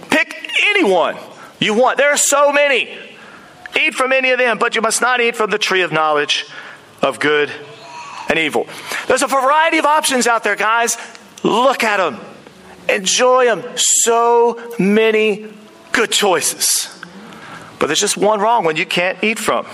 Pick 0.09 0.51
anyone 0.69 1.17
you 1.59 1.73
want. 1.73 1.97
There 1.97 2.11
are 2.11 2.17
so 2.17 2.51
many. 2.51 2.97
Eat 3.79 3.95
from 3.95 4.11
any 4.11 4.31
of 4.31 4.37
them, 4.37 4.59
but 4.59 4.75
you 4.75 4.81
must 4.81 5.01
not 5.01 5.19
eat 5.19 5.35
from 5.35 5.49
the 5.49 5.57
tree 5.57 5.81
of 5.81 5.91
knowledge 5.91 6.45
of 7.01 7.19
good 7.19 7.51
and 8.29 8.37
evil. 8.37 8.67
There's 9.07 9.23
a 9.23 9.27
variety 9.27 9.77
of 9.77 9.85
options 9.85 10.27
out 10.27 10.43
there, 10.43 10.55
guys. 10.55 10.97
Look 11.43 11.83
at 11.83 11.97
them. 11.97 12.19
Enjoy 12.89 13.45
them. 13.45 13.63
So 13.75 14.75
many 14.79 15.53
good 15.91 16.11
choices. 16.11 16.89
But 17.79 17.87
there's 17.87 17.99
just 17.99 18.17
one 18.17 18.39
wrong 18.39 18.63
one 18.63 18.75
you 18.75 18.85
can't 18.85 19.21
eat 19.23 19.39
from. 19.39 19.67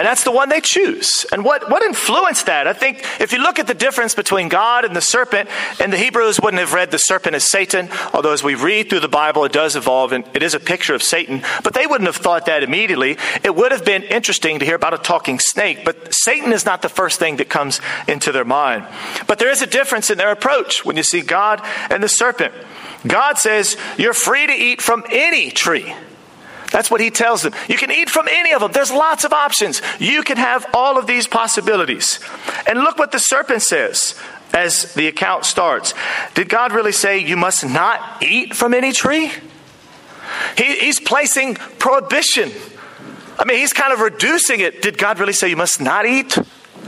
And 0.00 0.06
that's 0.06 0.24
the 0.24 0.30
one 0.30 0.48
they 0.48 0.62
choose. 0.62 1.26
And 1.30 1.44
what, 1.44 1.68
what 1.68 1.82
influenced 1.82 2.46
that? 2.46 2.66
I 2.66 2.72
think 2.72 3.04
if 3.20 3.34
you 3.34 3.38
look 3.38 3.58
at 3.58 3.66
the 3.66 3.74
difference 3.74 4.14
between 4.14 4.48
God 4.48 4.86
and 4.86 4.96
the 4.96 5.02
serpent, 5.02 5.50
and 5.78 5.92
the 5.92 5.98
Hebrews 5.98 6.40
wouldn't 6.40 6.58
have 6.58 6.72
read 6.72 6.90
the 6.90 6.96
serpent 6.96 7.36
as 7.36 7.50
Satan, 7.50 7.90
although 8.14 8.32
as 8.32 8.42
we 8.42 8.54
read 8.54 8.88
through 8.88 9.00
the 9.00 9.08
Bible, 9.08 9.44
it 9.44 9.52
does 9.52 9.76
evolve 9.76 10.12
and 10.12 10.24
it 10.32 10.42
is 10.42 10.54
a 10.54 10.58
picture 10.58 10.94
of 10.94 11.02
Satan, 11.02 11.42
but 11.62 11.74
they 11.74 11.86
wouldn't 11.86 12.06
have 12.06 12.16
thought 12.16 12.46
that 12.46 12.62
immediately. 12.62 13.18
It 13.44 13.54
would 13.54 13.72
have 13.72 13.84
been 13.84 14.02
interesting 14.04 14.60
to 14.60 14.64
hear 14.64 14.76
about 14.76 14.94
a 14.94 14.98
talking 14.98 15.38
snake, 15.38 15.84
but 15.84 16.14
Satan 16.14 16.54
is 16.54 16.64
not 16.64 16.80
the 16.80 16.88
first 16.88 17.18
thing 17.18 17.36
that 17.36 17.50
comes 17.50 17.82
into 18.08 18.32
their 18.32 18.46
mind. 18.46 18.86
But 19.26 19.38
there 19.38 19.50
is 19.50 19.60
a 19.60 19.66
difference 19.66 20.08
in 20.08 20.16
their 20.16 20.32
approach 20.32 20.82
when 20.82 20.96
you 20.96 21.02
see 21.02 21.20
God 21.20 21.60
and 21.90 22.02
the 22.02 22.08
serpent. 22.08 22.54
God 23.06 23.36
says, 23.36 23.76
You're 23.98 24.14
free 24.14 24.46
to 24.46 24.54
eat 24.54 24.80
from 24.80 25.04
any 25.10 25.50
tree. 25.50 25.94
That's 26.70 26.90
what 26.90 27.00
he 27.00 27.10
tells 27.10 27.42
them. 27.42 27.52
You 27.68 27.76
can 27.76 27.90
eat 27.90 28.08
from 28.08 28.28
any 28.28 28.52
of 28.52 28.60
them. 28.60 28.72
There's 28.72 28.92
lots 28.92 29.24
of 29.24 29.32
options. 29.32 29.82
You 29.98 30.22
can 30.22 30.36
have 30.36 30.66
all 30.72 30.98
of 30.98 31.06
these 31.06 31.26
possibilities. 31.26 32.20
And 32.66 32.80
look 32.80 32.98
what 32.98 33.12
the 33.12 33.18
serpent 33.18 33.62
says 33.62 34.18
as 34.52 34.94
the 34.94 35.06
account 35.08 35.44
starts. 35.44 35.94
Did 36.34 36.48
God 36.48 36.72
really 36.72 36.92
say 36.92 37.18
you 37.18 37.36
must 37.36 37.64
not 37.64 38.22
eat 38.22 38.54
from 38.54 38.74
any 38.74 38.92
tree? 38.92 39.32
He, 40.56 40.76
he's 40.76 41.00
placing 41.00 41.54
prohibition. 41.56 42.50
I 43.38 43.44
mean, 43.44 43.58
he's 43.58 43.72
kind 43.72 43.92
of 43.92 44.00
reducing 44.00 44.60
it. 44.60 44.82
Did 44.82 44.98
God 44.98 45.18
really 45.18 45.32
say 45.32 45.48
you 45.48 45.56
must 45.56 45.80
not 45.80 46.06
eat 46.06 46.36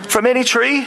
from 0.09 0.27
any 0.27 0.45
tree? 0.45 0.87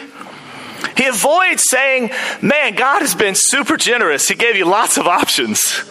He 0.96 1.06
avoids 1.06 1.64
saying, 1.70 2.12
Man, 2.42 2.76
God 2.76 3.02
has 3.02 3.16
been 3.16 3.34
super 3.36 3.76
generous. 3.76 4.28
He 4.28 4.36
gave 4.36 4.56
you 4.56 4.66
lots 4.66 4.98
of 4.98 5.08
options. 5.08 5.84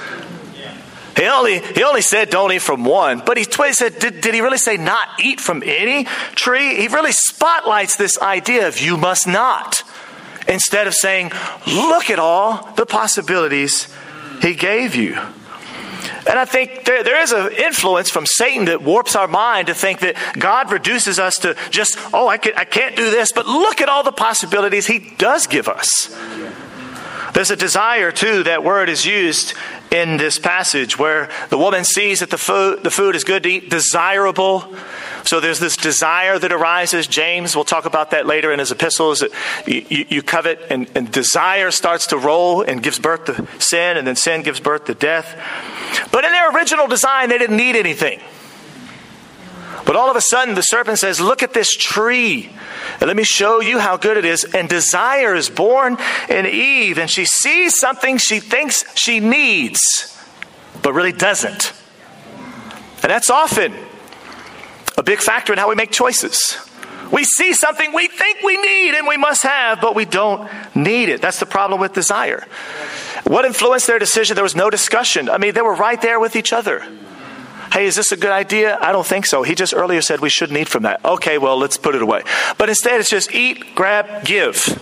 He 1.17 1.27
only, 1.27 1.61
he 1.61 1.85
only 1.85 2.03
said 2.03 2.31
don't 2.31 2.53
eat 2.53 2.63
from 2.63 2.85
one, 2.85 3.23
but 3.25 3.37
he, 3.37 3.45
said, 3.45 3.99
did, 3.99 4.21
did 4.21 4.35
he 4.35 4.41
really 4.41 4.59
say 4.59 4.77
not 4.77 5.09
eat 5.23 5.41
from 5.41 5.63
any 5.65 6.05
tree? 6.35 6.77
He 6.77 6.89
really 6.89 7.13
spotlights 7.13 7.97
this 7.97 8.21
idea 8.21 8.67
of 8.67 8.81
you 8.81 8.97
must 8.97 9.27
not, 9.27 9.83
instead 10.49 10.87
of 10.87 10.95
saying, 10.95 11.31
look 11.67 12.11
at 12.11 12.19
all 12.19 12.73
the 12.73 12.87
possibilities 12.87 13.95
he 14.43 14.55
gave 14.55 14.95
you. 14.95 15.17
And 16.27 16.39
I 16.39 16.47
think 16.47 16.85
there, 16.85 17.05
there 17.05 17.21
is 17.21 17.33
an 17.33 17.53
influence 17.53 18.11
from 18.11 18.25
Satan 18.27 18.65
that 18.67 18.83
warps 18.83 19.15
our 19.15 19.29
mind 19.29 19.67
to 19.67 19.75
think 19.75 20.01
that 20.01 20.17
God 20.39 20.73
reduces 20.73 21.19
us 21.19 21.39
to 21.39 21.55
just, 21.71 21.99
oh, 22.15 22.29
I, 22.29 22.39
can, 22.39 22.55
I 22.57 22.65
can't 22.65 22.97
do 22.97 23.11
this, 23.11 23.31
but 23.31 23.47
look 23.47 23.81
at 23.81 23.89
all 23.89 24.03
the 24.03 24.13
possibilities 24.13 24.87
he 24.87 24.99
does 25.19 25.47
give 25.47 25.69
us. 25.69 26.17
There's 27.35 27.51
a 27.51 27.57
desire, 27.57 28.11
too, 28.11 28.45
that 28.45 28.65
word 28.65 28.89
is 28.89 29.05
used 29.05 29.55
in 29.95 30.17
this 30.17 30.41
passage 30.41 30.99
where 30.99 31.31
the 31.51 31.57
woman 31.57 31.85
sees 31.85 32.19
that 32.19 32.31
the 32.31 32.37
food, 32.37 32.83
the 32.83 32.91
food 32.91 33.15
is 33.15 33.23
good 33.23 33.45
to 33.45 33.49
eat, 33.49 33.71
desirable. 33.71 34.75
So 35.25 35.39
there's 35.39 35.61
this 35.61 35.77
desire 35.77 36.37
that 36.37 36.53
arises. 36.53 37.07
James, 37.07 37.55
we'll 37.55 37.65
talk 37.65 37.85
about 37.85 38.11
that 38.11 38.27
later 38.27 38.53
in 38.53 38.59
his 38.59 38.73
epistles. 38.73 39.23
You, 39.67 39.85
you 39.89 40.23
covet, 40.23 40.61
and, 40.69 40.91
and 40.97 41.11
desire 41.13 41.71
starts 41.71 42.09
to 42.09 42.19
roll 42.19 42.63
and 42.63 42.83
gives 42.83 42.99
birth 42.99 43.27
to 43.27 43.47
sin, 43.61 43.97
and 43.97 44.05
then 44.07 44.17
sin 44.17 44.43
gives 44.43 44.59
birth 44.59 44.87
to 44.87 44.95
death. 44.95 45.39
But 46.11 46.25
in 46.25 46.33
their 46.33 46.51
original 46.51 46.89
design, 46.89 47.29
they 47.29 47.39
didn't 47.39 47.57
need 47.57 47.77
anything. 47.77 48.21
But 49.85 49.97
all 49.97 50.11
of 50.11 50.17
a 50.17 50.21
sudden, 50.21 50.55
the 50.55 50.63
serpent 50.63 50.99
says, 50.99 51.21
Look 51.21 51.43
at 51.43 51.53
this 51.53 51.71
tree. 51.71 52.51
And 53.01 53.03
let 53.03 53.17
me 53.17 53.25
show 53.25 53.61
you 53.61 53.79
how 53.79 53.97
good 53.97 54.17
it 54.17 54.25
is. 54.25 54.45
And 54.45 54.69
desire 54.69 55.35
is 55.35 55.51
born 55.51 55.99
in 56.29 56.47
Eve, 56.47 56.99
and 56.99 57.11
she 57.11 57.25
sees 57.25 57.79
something 57.79 58.19
she 58.19 58.41
thinks 58.41 58.85
she 58.99 59.21
needs, 59.21 59.81
but 60.83 60.93
really 60.93 61.13
doesn't. 61.13 61.73
And 63.03 63.11
that's 63.11 63.29
often 63.29 63.75
a 64.97 65.03
big 65.03 65.19
factor 65.19 65.53
in 65.53 65.59
how 65.59 65.69
we 65.69 65.75
make 65.75 65.91
choices. 65.91 66.57
We 67.13 67.25
see 67.25 67.53
something 67.53 67.93
we 67.93 68.09
think 68.09 68.43
we 68.43 68.57
need 68.57 68.95
and 68.95 69.07
we 69.07 69.17
must 69.17 69.43
have, 69.43 69.81
but 69.81 69.95
we 69.95 70.05
don't 70.05 70.51
need 70.75 71.11
it. 71.11 71.21
That's 71.21 71.39
the 71.39 71.47
problem 71.47 71.81
with 71.81 71.93
desire. 71.93 72.47
What 73.25 73.45
influenced 73.45 73.87
their 73.87 73.99
decision? 73.99 74.35
There 74.35 74.43
was 74.43 74.57
no 74.57 74.71
discussion. 74.71 75.29
I 75.29 75.39
mean, 75.39 75.55
they 75.55 75.63
were 75.63 75.75
right 75.75 76.01
there 76.01 76.19
with 76.19 76.35
each 76.35 76.53
other. 76.53 76.83
Hey, 77.75 77.87
is 77.87 77.97
this 77.97 78.13
a 78.13 78.17
good 78.17 78.31
idea? 78.31 78.79
I 78.81 78.93
don't 78.93 79.05
think 79.05 79.27
so. 79.27 79.43
He 79.43 79.57
just 79.57 79.75
earlier 79.75 80.01
said 80.01 80.21
we 80.21 80.29
shouldn't 80.29 80.57
eat 80.57 80.69
from 80.69 80.85
that. 80.85 81.05
Okay, 81.05 81.39
well, 81.39 81.59
let's 81.59 81.77
put 81.77 81.97
it 81.97 82.03
away. 82.03 82.23
But 82.57 82.69
instead, 82.69 83.01
it's 83.01 83.11
just 83.11 83.35
eat, 83.35 83.75
grab, 83.75 84.25
give. 84.25 84.81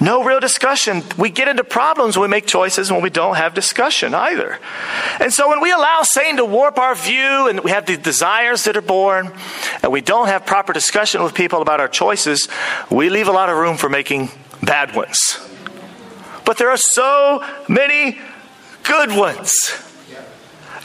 No 0.00 0.24
real 0.24 0.40
discussion. 0.40 1.04
We 1.16 1.30
get 1.30 1.46
into 1.46 1.62
problems 1.62 2.18
when 2.18 2.28
we 2.28 2.32
make 2.32 2.46
choices 2.46 2.90
when 2.90 3.00
we 3.00 3.10
don't 3.10 3.36
have 3.36 3.54
discussion 3.54 4.12
either. 4.12 4.58
And 5.20 5.32
so 5.32 5.48
when 5.48 5.60
we 5.60 5.70
allow 5.70 6.00
Satan 6.02 6.38
to 6.38 6.44
warp 6.44 6.78
our 6.78 6.96
view 6.96 7.46
and 7.46 7.60
we 7.60 7.70
have 7.70 7.86
the 7.86 7.96
desires 7.96 8.64
that 8.64 8.76
are 8.76 8.82
born 8.82 9.32
and 9.80 9.92
we 9.92 10.00
don't 10.00 10.26
have 10.26 10.44
proper 10.44 10.72
discussion 10.72 11.22
with 11.22 11.32
people 11.32 11.62
about 11.62 11.78
our 11.78 11.86
choices, 11.86 12.48
we 12.90 13.08
leave 13.08 13.28
a 13.28 13.32
lot 13.32 13.50
of 13.50 13.56
room 13.56 13.76
for 13.76 13.88
making 13.88 14.30
bad 14.64 14.96
ones. 14.96 15.38
But 16.44 16.58
there 16.58 16.70
are 16.70 16.76
so 16.76 17.44
many 17.68 18.18
good 18.82 19.16
ones. 19.16 19.52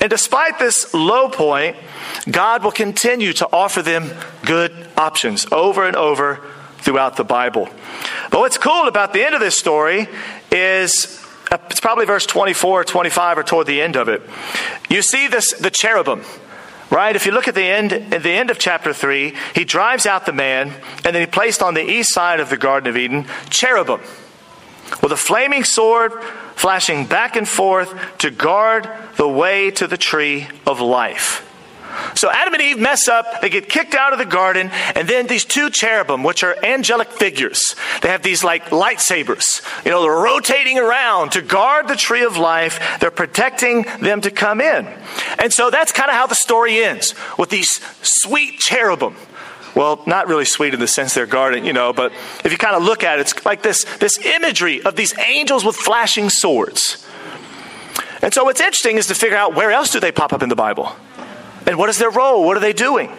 And 0.06 0.12
despite 0.12 0.60
this 0.60 0.94
low 0.94 1.30
point, 1.30 1.76
God 2.30 2.64
will 2.64 2.72
continue 2.72 3.34
to 3.34 3.50
offer 3.52 3.82
them 3.82 4.12
good 4.46 4.72
options 4.96 5.48
over 5.52 5.88
and 5.88 5.96
over 5.96 6.42
throughout 6.78 7.18
the 7.18 7.24
Bible. 7.24 7.68
But 8.30 8.42
what's 8.42 8.60
cool 8.60 8.88
about 8.88 9.14
the 9.14 9.26
end 9.26 9.34
of 9.34 9.42
this 9.42 9.58
story 9.58 10.08
is 10.52 11.20
uh, 11.50 11.58
it's 11.72 11.80
probably 11.80 12.06
verse 12.06 12.28
24 12.28 12.82
or 12.82 12.84
25 12.84 13.40
or 13.40 13.42
toward 13.42 13.66
the 13.66 13.82
end 13.82 13.96
of 13.96 14.08
it. 14.08 14.22
You 14.92 15.02
see 15.02 15.28
this 15.28 15.54
the 15.54 15.72
cherubim 15.72 16.22
right? 16.92 17.16
If 17.16 17.26
you 17.26 17.32
look 17.32 17.48
at 17.48 17.56
the 17.56 17.64
end, 17.64 17.92
at 17.92 18.22
the 18.22 18.30
end 18.30 18.52
of 18.52 18.60
chapter 18.60 18.94
3, 18.94 19.34
he 19.56 19.66
drives 19.66 20.06
out 20.06 20.28
the 20.28 20.32
man, 20.32 20.72
and 21.04 21.16
then 21.16 21.22
he 21.22 21.26
placed 21.26 21.64
on 21.64 21.74
the 21.74 21.82
east 21.82 22.14
side 22.14 22.40
of 22.40 22.52
the 22.52 22.58
Garden 22.58 22.88
of 22.88 22.96
Eden 22.96 23.26
cherubim 23.50 24.02
with 25.02 25.12
a 25.12 25.18
flaming 25.18 25.64
sword 25.64 26.12
flashing 26.66 27.06
back 27.06 27.36
and 27.36 27.48
forth 27.48 27.94
to 28.18 28.32
guard 28.32 28.90
the 29.18 29.28
way 29.28 29.70
to 29.70 29.86
the 29.86 29.98
tree 29.98 30.48
of 30.66 30.82
life. 30.82 31.48
So 32.16 32.28
Adam 32.32 32.56
and 32.56 32.64
Eve 32.64 32.80
mess 32.80 33.08
up, 33.08 33.40
they 33.42 33.52
get 33.52 33.70
kicked 33.70 33.94
out 33.94 34.14
of 34.14 34.18
the 34.18 34.26
garden, 34.26 34.72
and 34.96 35.08
then 35.08 35.28
these 35.28 35.46
two 35.46 35.70
cherubim, 35.70 36.24
which 36.24 36.42
are 36.44 36.56
angelic 36.66 37.10
figures, 37.12 37.76
they 38.02 38.10
have 38.10 38.24
these 38.24 38.44
like 38.44 38.72
lightsabers. 38.72 39.46
You 39.86 39.92
know, 39.92 40.02
they're 40.02 40.12
rotating 40.12 40.80
around 40.80 41.34
to 41.34 41.44
guard 41.44 41.88
the 41.88 41.96
tree 41.96 42.24
of 42.24 42.36
life. 42.36 42.80
They're 43.00 43.12
protecting 43.12 43.84
them 44.02 44.22
to 44.22 44.32
come 44.32 44.60
in. 44.60 44.88
And 45.38 45.54
so 45.54 45.70
that's 45.70 45.92
kind 45.92 46.10
of 46.10 46.16
how 46.16 46.26
the 46.26 46.34
story 46.34 46.84
ends 46.84 47.14
with 47.38 47.52
these 47.52 47.80
sweet 48.02 48.58
cherubim 48.58 49.16
well, 49.76 50.02
not 50.06 50.28
really 50.28 50.46
sweet 50.46 50.74
in 50.74 50.80
the 50.80 50.88
sense 50.88 51.14
they're 51.14 51.26
guarding, 51.26 51.66
you 51.66 51.74
know, 51.74 51.92
but 51.92 52.14
if 52.44 52.52
you 52.52 52.58
kind 52.58 52.76
of 52.76 52.84
look 52.84 53.04
at 53.04 53.20
it, 53.20 53.22
it's 53.22 53.46
like 53.46 53.62
this, 53.62 53.84
this 53.98 54.18
imagery 54.26 54.82
of 54.82 54.96
these 54.96 55.18
angels 55.20 55.66
with 55.66 55.76
flashing 55.76 56.30
swords. 56.30 57.06
And 58.22 58.34
so 58.34 58.46
what's 58.46 58.62
interesting 58.62 58.98
is 58.98 59.08
to 59.08 59.16
figure 59.16 59.38
out 59.38 59.54
where 59.54 59.72
else 59.72 59.92
do 59.92 60.00
they 60.00 60.12
pop 60.12 60.34
up 60.34 60.42
in 60.42 60.50
the 60.50 60.56
Bible? 60.56 60.96
And 61.68 61.78
what 61.78 61.90
is 61.90 61.98
their 61.98 62.10
role? 62.10 62.46
What 62.46 62.56
are 62.58 62.62
they 62.62 62.74
doing? 62.74 63.12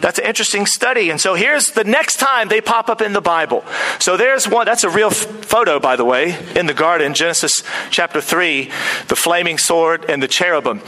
That's 0.00 0.18
an 0.20 0.26
interesting 0.26 0.66
study. 0.66 1.10
And 1.10 1.20
so 1.20 1.34
here's 1.34 1.66
the 1.66 1.82
next 1.82 2.18
time 2.18 2.48
they 2.48 2.60
pop 2.60 2.88
up 2.88 3.02
in 3.02 3.12
the 3.12 3.20
Bible. 3.20 3.64
So 3.98 4.16
there's 4.16 4.48
one, 4.48 4.66
that's 4.66 4.84
a 4.84 4.90
real 4.90 5.08
f- 5.08 5.26
photo, 5.44 5.80
by 5.80 5.96
the 5.96 6.04
way, 6.04 6.38
in 6.54 6.66
the 6.66 6.74
garden, 6.74 7.14
Genesis 7.14 7.64
chapter 7.90 8.20
3, 8.20 8.70
the 9.08 9.16
flaming 9.16 9.58
sword 9.58 10.04
and 10.08 10.22
the 10.22 10.28
cherubim. 10.28 10.82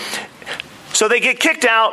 So 0.93 1.09
they 1.09 1.19
get 1.19 1.41
kicked 1.41 1.65
out 1.65 1.93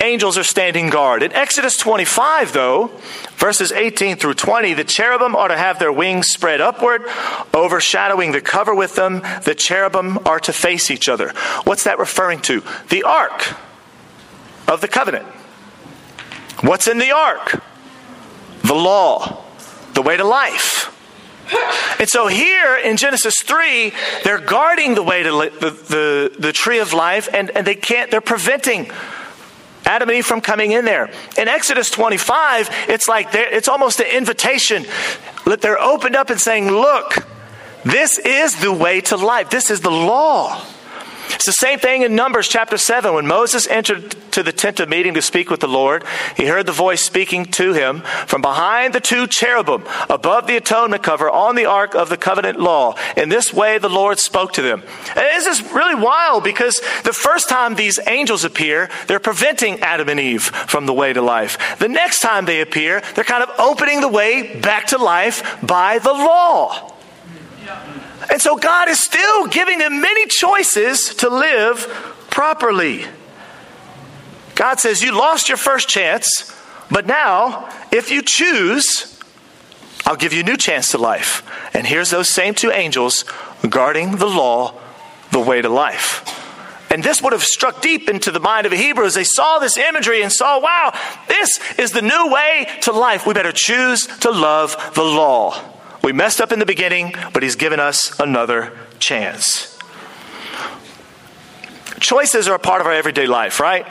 angels 0.00 0.36
are 0.38 0.44
standing 0.44 0.90
guard. 0.90 1.22
In 1.22 1.32
Exodus 1.32 1.76
25, 1.76 2.52
though, 2.52 2.90
verses 3.36 3.72
18 3.72 4.16
through 4.16 4.34
20, 4.34 4.74
the 4.74 4.84
cherubim 4.84 5.34
are 5.34 5.48
to 5.48 5.56
have 5.56 5.78
their 5.78 5.92
wings 5.92 6.26
spread 6.28 6.60
upward, 6.60 7.02
overshadowing 7.54 8.32
the 8.32 8.40
cover 8.40 8.74
with 8.74 8.94
them. 8.94 9.22
The 9.44 9.54
cherubim 9.54 10.18
are 10.26 10.40
to 10.40 10.52
face 10.52 10.90
each 10.90 11.08
other. 11.08 11.30
What's 11.64 11.84
that 11.84 11.98
referring 11.98 12.40
to? 12.42 12.62
The 12.90 13.02
ark 13.04 13.56
of 14.68 14.80
the 14.80 14.88
covenant. 14.88 15.26
What's 16.60 16.88
in 16.88 16.98
the 16.98 17.12
ark? 17.12 17.62
The 18.62 18.74
law, 18.74 19.44
the 19.94 20.02
way 20.02 20.16
to 20.16 20.24
life. 20.24 20.92
And 22.00 22.08
so 22.08 22.26
here 22.26 22.76
in 22.76 22.96
Genesis 22.96 23.34
3, 23.44 23.92
they're 24.24 24.40
guarding 24.40 24.94
the 24.94 25.02
way 25.02 25.22
to 25.22 25.32
li- 25.32 25.48
the, 25.48 25.70
the, 25.70 26.36
the 26.38 26.52
tree 26.52 26.80
of 26.80 26.92
life, 26.92 27.28
and, 27.32 27.50
and 27.50 27.66
they 27.66 27.74
can't, 27.74 28.10
they're 28.10 28.20
preventing 28.20 28.90
Adam 29.86 30.08
and 30.08 30.18
Eve 30.18 30.26
from 30.26 30.40
coming 30.40 30.72
in 30.72 30.84
there. 30.84 31.10
In 31.38 31.48
Exodus 31.48 31.90
25, 31.90 32.68
it's 32.88 33.08
like 33.08 33.28
it's 33.32 33.68
almost 33.68 34.00
an 34.00 34.06
invitation. 34.06 34.84
That 35.46 35.60
they're 35.60 35.80
opened 35.80 36.16
up 36.16 36.28
and 36.30 36.40
saying, 36.40 36.68
Look, 36.68 37.24
this 37.84 38.18
is 38.18 38.60
the 38.60 38.72
way 38.72 39.00
to 39.02 39.16
life, 39.16 39.48
this 39.48 39.70
is 39.70 39.80
the 39.80 39.90
law. 39.90 40.60
It's 41.30 41.46
the 41.46 41.52
same 41.52 41.78
thing 41.78 42.02
in 42.02 42.14
Numbers 42.14 42.48
chapter 42.48 42.78
7. 42.78 43.12
When 43.14 43.26
Moses 43.26 43.66
entered 43.68 44.10
to 44.32 44.42
the 44.42 44.52
tent 44.52 44.80
of 44.80 44.88
meeting 44.88 45.14
to 45.14 45.22
speak 45.22 45.50
with 45.50 45.60
the 45.60 45.68
Lord, 45.68 46.04
he 46.36 46.46
heard 46.46 46.66
the 46.66 46.72
voice 46.72 47.02
speaking 47.02 47.44
to 47.46 47.72
him 47.72 48.00
from 48.26 48.42
behind 48.42 48.94
the 48.94 49.00
two 49.00 49.26
cherubim 49.26 49.84
above 50.08 50.46
the 50.46 50.56
atonement 50.56 51.02
cover 51.02 51.30
on 51.30 51.54
the 51.54 51.66
ark 51.66 51.94
of 51.94 52.08
the 52.08 52.16
covenant 52.16 52.60
law. 52.60 52.94
In 53.16 53.28
this 53.28 53.52
way, 53.52 53.78
the 53.78 53.88
Lord 53.88 54.18
spoke 54.18 54.52
to 54.54 54.62
them. 54.62 54.82
And 55.08 55.18
this 55.18 55.46
is 55.46 55.72
really 55.72 55.94
wild 55.94 56.44
because 56.44 56.80
the 57.04 57.12
first 57.12 57.48
time 57.48 57.74
these 57.74 57.98
angels 58.06 58.44
appear, 58.44 58.88
they're 59.06 59.20
preventing 59.20 59.80
Adam 59.80 60.08
and 60.08 60.20
Eve 60.20 60.44
from 60.44 60.86
the 60.86 60.94
way 60.94 61.12
to 61.12 61.22
life. 61.22 61.78
The 61.78 61.88
next 61.88 62.20
time 62.20 62.44
they 62.44 62.60
appear, 62.60 63.02
they're 63.14 63.24
kind 63.24 63.42
of 63.42 63.50
opening 63.58 64.00
the 64.00 64.08
way 64.08 64.58
back 64.60 64.86
to 64.88 64.98
life 64.98 65.58
by 65.62 65.98
the 65.98 66.12
law. 66.12 66.95
And 68.30 68.40
so 68.40 68.56
God 68.56 68.88
is 68.88 69.02
still 69.02 69.46
giving 69.46 69.78
them 69.78 70.00
many 70.00 70.26
choices 70.26 71.14
to 71.16 71.28
live 71.28 71.80
properly. 72.30 73.04
God 74.54 74.80
says, 74.80 75.02
You 75.02 75.16
lost 75.16 75.48
your 75.48 75.58
first 75.58 75.88
chance, 75.88 76.52
but 76.90 77.06
now, 77.06 77.68
if 77.92 78.10
you 78.10 78.22
choose, 78.22 79.20
I'll 80.04 80.16
give 80.16 80.32
you 80.32 80.40
a 80.40 80.44
new 80.44 80.56
chance 80.56 80.90
to 80.92 80.98
life. 80.98 81.42
And 81.74 81.86
here's 81.86 82.10
those 82.10 82.32
same 82.32 82.54
two 82.54 82.70
angels 82.70 83.24
guarding 83.68 84.16
the 84.16 84.26
law, 84.26 84.74
the 85.32 85.40
way 85.40 85.62
to 85.62 85.68
life. 85.68 86.22
And 86.90 87.02
this 87.02 87.20
would 87.20 87.32
have 87.32 87.42
struck 87.42 87.82
deep 87.82 88.08
into 88.08 88.30
the 88.30 88.40
mind 88.40 88.64
of 88.64 88.70
the 88.70 88.78
Hebrews. 88.78 89.14
They 89.14 89.24
saw 89.24 89.58
this 89.58 89.76
imagery 89.76 90.22
and 90.22 90.32
saw, 90.32 90.60
wow, 90.60 90.96
this 91.28 91.60
is 91.78 91.90
the 91.90 92.02
new 92.02 92.32
way 92.32 92.68
to 92.82 92.92
life. 92.92 93.26
We 93.26 93.34
better 93.34 93.52
choose 93.52 94.06
to 94.20 94.30
love 94.30 94.94
the 94.94 95.02
law. 95.02 95.75
We 96.06 96.12
messed 96.12 96.40
up 96.40 96.52
in 96.52 96.60
the 96.60 96.66
beginning, 96.66 97.14
but 97.32 97.42
He's 97.42 97.56
given 97.56 97.80
us 97.80 98.16
another 98.20 98.72
chance. 99.00 99.76
Choices 101.98 102.46
are 102.46 102.54
a 102.54 102.60
part 102.60 102.80
of 102.80 102.86
our 102.86 102.92
everyday 102.92 103.26
life, 103.26 103.58
right? 103.58 103.84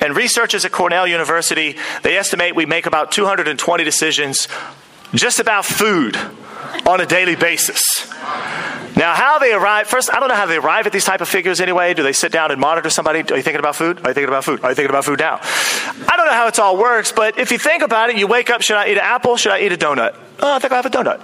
And 0.00 0.16
researchers 0.16 0.64
at 0.64 0.72
Cornell 0.72 1.06
University, 1.06 1.76
they 2.02 2.16
estimate 2.16 2.56
we 2.56 2.64
make 2.64 2.86
about 2.86 3.12
220 3.12 3.84
decisions 3.84 4.48
just 5.12 5.40
about 5.40 5.66
food 5.66 6.16
on 6.86 7.02
a 7.02 7.06
daily 7.06 7.36
basis. 7.36 8.10
Now, 8.96 9.12
how 9.12 9.38
they 9.38 9.52
arrive, 9.52 9.88
first, 9.88 10.08
I 10.14 10.20
don't 10.20 10.30
know 10.30 10.34
how 10.34 10.46
they 10.46 10.56
arrive 10.56 10.86
at 10.86 10.92
these 10.92 11.04
type 11.04 11.20
of 11.20 11.28
figures 11.28 11.60
anyway. 11.60 11.92
Do 11.92 12.02
they 12.02 12.14
sit 12.14 12.32
down 12.32 12.50
and 12.50 12.58
monitor 12.58 12.88
somebody? 12.88 13.18
Are 13.18 13.36
you 13.36 13.42
thinking 13.42 13.58
about 13.58 13.76
food? 13.76 13.98
Are 13.98 14.08
you 14.08 14.14
thinking 14.14 14.28
about 14.28 14.44
food? 14.44 14.64
Are 14.64 14.70
you 14.70 14.74
thinking 14.74 14.88
about 14.90 15.04
food 15.04 15.18
now? 15.18 15.38
I 15.42 16.14
don't 16.16 16.24
know 16.24 16.32
how 16.32 16.46
it 16.46 16.58
all 16.58 16.78
works, 16.78 17.12
but 17.12 17.38
if 17.38 17.52
you 17.52 17.58
think 17.58 17.82
about 17.82 18.08
it, 18.08 18.16
you 18.16 18.26
wake 18.26 18.48
up, 18.48 18.62
should 18.62 18.76
I 18.76 18.88
eat 18.88 18.92
an 18.92 19.04
apple? 19.04 19.36
Should 19.36 19.52
I 19.52 19.60
eat 19.60 19.72
a 19.72 19.76
donut? 19.76 20.16
Oh, 20.42 20.54
I 20.54 20.58
think 20.58 20.72
I'll 20.72 20.82
have 20.82 20.86
a 20.86 20.96
donut. 20.96 21.20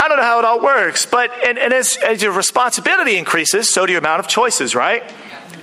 I 0.00 0.08
don't 0.08 0.18
know 0.18 0.22
how 0.22 0.38
it 0.38 0.44
all 0.44 0.60
works, 0.60 1.06
but 1.06 1.30
and, 1.46 1.58
and 1.58 1.72
as, 1.72 1.96
as 2.04 2.22
your 2.22 2.32
responsibility 2.32 3.16
increases, 3.16 3.72
so 3.72 3.86
do 3.86 3.92
your 3.92 4.00
amount 4.00 4.20
of 4.20 4.28
choices, 4.28 4.74
right? 4.74 5.02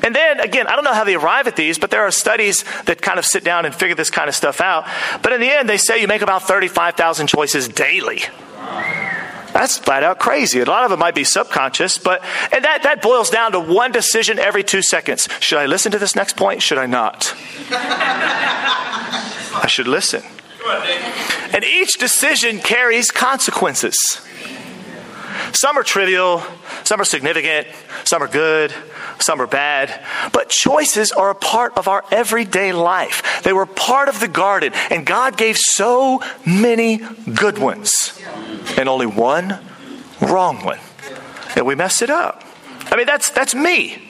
And 0.04 0.16
then 0.16 0.40
again, 0.40 0.68
I 0.68 0.76
don't 0.76 0.84
know 0.84 0.94
how 0.94 1.04
they 1.04 1.16
arrive 1.16 1.48
at 1.48 1.56
these, 1.56 1.78
but 1.78 1.92
there 1.92 2.02
are 2.02 2.12
studies 2.12 2.64
that 2.86 3.02
kind 3.02 3.20
of 3.20 3.26
sit 3.26 3.44
down 3.44 3.66
and 3.66 3.76
figure 3.76 3.96
this 3.96 4.10
kind 4.10 4.30
of 4.30 4.36
stuff 4.36 4.60
out. 4.62 4.88
But 5.22 5.34
in 5.34 5.42
the 5.42 5.52
end, 5.52 5.70
they 5.70 5.78
say 5.78 6.02
you 6.02 6.08
make 6.08 6.24
about 6.24 6.44
35,000 6.44 7.28
choices 7.28 7.68
daily. 7.68 8.22
That's 9.54 9.78
flat 9.78 10.02
out 10.04 10.18
crazy. 10.18 10.62
A 10.62 10.66
lot 10.66 10.86
of 10.86 10.92
it 10.92 10.98
might 10.98 11.14
be 11.14 11.24
subconscious, 11.24 11.98
but 11.98 12.24
and 12.52 12.64
that, 12.64 12.84
that 12.84 13.02
boils 13.02 13.30
down 13.30 13.52
to 13.52 13.60
one 13.60 13.92
decision 13.92 14.40
every 14.40 14.64
two 14.64 14.82
seconds. 14.82 15.28
Should 15.40 15.60
I 15.60 15.66
listen 15.66 15.92
to 15.92 16.00
this 16.00 16.16
next 16.16 16.38
point? 16.38 16.62
Should 16.62 16.78
I 16.78 16.86
not? 16.86 17.36
I 17.70 19.68
should 19.68 19.88
listen. 19.88 20.24
And 21.54 21.64
each 21.64 21.94
decision 21.94 22.60
carries 22.60 23.12
consequences. 23.12 23.96
Some 25.54 25.78
are 25.78 25.84
trivial, 25.84 26.44
some 26.84 27.02
are 27.02 27.06
significant, 27.06 27.68
some 28.04 28.24
are 28.24 28.28
good, 28.28 28.74
some 29.20 29.42
are 29.42 29.48
bad. 29.48 30.04
But 30.32 30.50
choices 30.50 31.12
are 31.12 31.30
a 31.30 31.36
part 31.36 31.78
of 31.78 31.88
our 31.88 32.04
everyday 32.12 32.74
life. 32.74 33.44
They 33.44 33.54
were 33.54 33.66
part 33.66 34.08
of 34.08 34.20
the 34.20 34.28
garden, 34.28 34.74
and 34.90 35.06
God 35.06 35.38
gave 35.38 35.58
so 35.58 36.22
many 36.46 36.98
good 37.36 37.58
ones 37.58 37.92
and 38.78 38.88
only 38.88 39.06
one 39.06 39.60
wrong 40.22 40.64
one. 40.64 40.80
And 41.56 41.66
we 41.66 41.76
mess 41.76 42.02
it 42.02 42.10
up. 42.10 42.44
I 42.86 42.96
mean, 42.96 43.06
that's, 43.06 43.30
that's 43.30 43.54
me. 43.54 44.02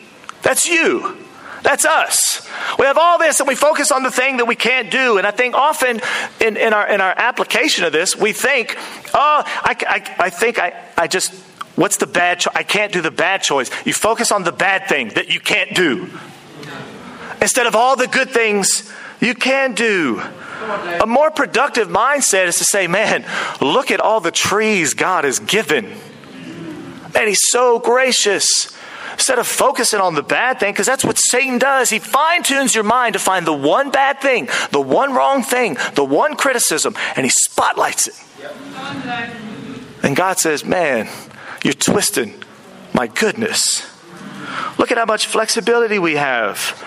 That's 0.42 0.66
you. 0.66 1.18
That's 1.64 1.86
us. 1.86 2.48
We 2.80 2.86
have 2.86 2.98
all 2.98 3.20
this 3.20 3.40
and 3.40 3.48
we 3.48 3.56
focus 3.56 3.92
on 3.92 4.04
the 4.04 4.12
thing 4.12 4.38
that 4.38 4.46
we 4.46 4.56
can't 4.56 4.90
do. 4.90 5.18
And 5.18 5.28
I 5.28 5.32
think 5.32 5.56
often 5.56 6.02
in, 6.40 6.58
in, 6.58 6.74
our, 6.74 6.88
in 6.88 7.02
our 7.02 7.14
application 7.16 7.86
of 7.86 7.92
this, 7.92 8.16
we 8.16 8.34
think, 8.34 8.76
oh, 9.14 9.44
I, 9.46 9.76
I, 9.88 10.16
I 10.26 10.30
think 10.30 10.58
I, 10.60 10.74
I 10.98 11.08
just, 11.08 11.34
what's 11.76 11.98
the 11.98 12.08
bad 12.08 12.40
choice? 12.40 12.54
I 12.56 12.64
can't 12.64 12.92
do 12.92 13.02
the 13.02 13.12
bad 13.12 13.44
choice. 13.44 13.70
You 13.86 13.94
focus 13.94 14.32
on 14.32 14.44
the 14.44 14.52
bad 14.52 14.88
thing 14.88 15.10
that 15.10 15.30
you 15.30 15.40
can't 15.40 15.76
do 15.76 16.10
instead 17.42 17.68
of 17.68 17.76
all 17.76 17.96
the 17.96 18.08
good 18.08 18.30
things 18.30 18.92
you 19.20 19.34
can 19.34 19.74
do. 19.74 20.22
A 21.02 21.08
more 21.08 21.32
productive 21.32 21.88
mindset 21.88 22.46
is 22.46 22.58
to 22.58 22.64
say, 22.64 22.88
man, 22.88 23.26
look 23.60 23.90
at 23.90 24.00
all 24.00 24.20
the 24.20 24.32
trees 24.32 24.94
God 24.94 25.24
has 25.24 25.40
given. 25.40 25.92
And 27.16 27.28
He's 27.28 27.50
so 27.50 27.80
gracious. 27.80 28.72
Instead 29.14 29.40
of 29.40 29.48
focusing 29.48 30.00
on 30.00 30.16
the 30.16 30.24
bad 30.24 30.60
thing, 30.60 30.74
because 30.74 30.86
that's 30.86 31.04
what 31.04 31.18
Satan 31.18 31.58
does. 31.58 31.90
He 31.90 32.00
fine 32.00 32.44
tunes 32.44 32.74
your 32.74 32.84
mind 32.84 33.14
to 33.14 33.20
find 33.20 33.46
the 33.46 33.54
one 33.54 33.92
bad 33.92 34.22
thing, 34.22 34.50
the 34.72 34.82
one 34.82 35.14
wrong 35.14 35.44
thing, 35.44 35.78
the 35.96 36.06
one 36.06 36.36
criticism, 36.36 36.96
and 37.16 37.26
he 37.26 37.30
spotlights 37.30 38.08
it. 38.08 38.16
And 40.04 40.16
God 40.16 40.40
says, 40.40 40.66
Man, 40.66 41.10
you're 41.64 41.74
twisting. 41.74 42.44
My 42.94 43.08
goodness. 43.08 43.88
Look 44.78 44.92
at 44.92 44.98
how 44.98 45.06
much 45.06 45.28
flexibility 45.28 46.00
we 46.00 46.16
have. 46.16 46.78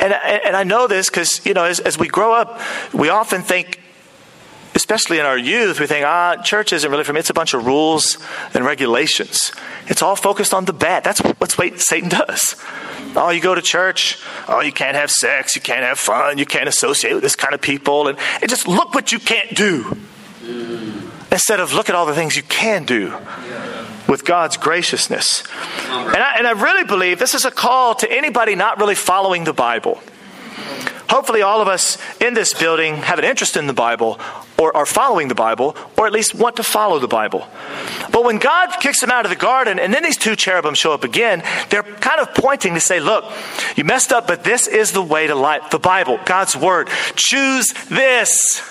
And, 0.00 0.12
and 0.12 0.56
I 0.56 0.64
know 0.64 0.86
this 0.86 1.08
because, 1.08 1.44
you 1.46 1.54
know, 1.54 1.64
as, 1.64 1.80
as 1.80 1.98
we 1.98 2.08
grow 2.08 2.34
up, 2.34 2.60
we 2.92 3.08
often 3.08 3.42
think, 3.42 3.80
especially 4.82 5.20
in 5.20 5.24
our 5.24 5.38
youth, 5.38 5.78
we 5.78 5.86
think, 5.86 6.04
ah, 6.04 6.34
church 6.42 6.72
isn't 6.72 6.90
really 6.90 7.04
for 7.04 7.12
me. 7.12 7.20
It's 7.20 7.30
a 7.30 7.34
bunch 7.34 7.54
of 7.54 7.64
rules 7.64 8.18
and 8.52 8.64
regulations. 8.64 9.52
It's 9.86 10.02
all 10.02 10.16
focused 10.16 10.52
on 10.52 10.64
the 10.64 10.72
bad. 10.72 11.04
That's 11.04 11.20
what 11.20 11.52
Satan 11.80 12.08
does. 12.08 12.56
Oh, 13.14 13.30
you 13.30 13.40
go 13.40 13.54
to 13.54 13.62
church. 13.62 14.18
Oh, 14.48 14.60
you 14.60 14.72
can't 14.72 14.96
have 14.96 15.12
sex. 15.12 15.54
You 15.54 15.62
can't 15.62 15.84
have 15.84 16.00
fun. 16.00 16.38
You 16.38 16.46
can't 16.46 16.68
associate 16.68 17.14
with 17.14 17.22
this 17.22 17.36
kind 17.36 17.54
of 17.54 17.60
people. 17.60 18.08
And, 18.08 18.18
and 18.40 18.50
just 18.50 18.66
look 18.66 18.92
what 18.92 19.12
you 19.12 19.20
can't 19.20 19.54
do. 19.54 19.96
Instead 21.30 21.60
of 21.60 21.72
look 21.72 21.88
at 21.88 21.94
all 21.94 22.04
the 22.04 22.14
things 22.14 22.36
you 22.36 22.42
can 22.42 22.84
do 22.84 23.16
with 24.08 24.24
God's 24.24 24.56
graciousness. 24.56 25.44
And 25.86 26.16
I, 26.16 26.34
and 26.38 26.46
I 26.48 26.52
really 26.60 26.84
believe 26.84 27.20
this 27.20 27.34
is 27.34 27.44
a 27.44 27.52
call 27.52 27.94
to 27.94 28.10
anybody 28.10 28.56
not 28.56 28.80
really 28.80 28.96
following 28.96 29.44
the 29.44 29.52
Bible. 29.52 30.02
Hopefully, 31.08 31.42
all 31.42 31.60
of 31.60 31.68
us 31.68 31.98
in 32.20 32.32
this 32.32 32.54
building 32.54 32.96
have 32.96 33.18
an 33.18 33.24
interest 33.24 33.56
in 33.56 33.66
the 33.66 33.74
Bible 33.74 34.18
or 34.62 34.76
are 34.76 34.86
following 34.86 35.26
the 35.26 35.34
Bible 35.34 35.76
or 35.98 36.06
at 36.06 36.12
least 36.12 36.34
want 36.34 36.56
to 36.56 36.62
follow 36.62 37.00
the 37.00 37.08
Bible. 37.08 37.48
But 38.12 38.24
when 38.24 38.38
God 38.38 38.70
kicks 38.78 39.00
them 39.00 39.10
out 39.10 39.24
of 39.26 39.30
the 39.30 39.36
garden 39.36 39.80
and 39.80 39.92
then 39.92 40.04
these 40.04 40.16
two 40.16 40.36
cherubim 40.36 40.74
show 40.74 40.92
up 40.92 41.02
again, 41.02 41.42
they're 41.68 41.82
kind 41.82 42.20
of 42.20 42.32
pointing 42.34 42.74
to 42.74 42.80
say, 42.80 43.00
Look, 43.00 43.24
you 43.76 43.84
messed 43.84 44.12
up, 44.12 44.28
but 44.28 44.44
this 44.44 44.68
is 44.68 44.92
the 44.92 45.02
way 45.02 45.26
to 45.26 45.34
life. 45.34 45.70
The 45.70 45.80
Bible, 45.80 46.20
God's 46.24 46.54
Word. 46.56 46.88
Choose 47.16 47.72
this. 47.88 48.62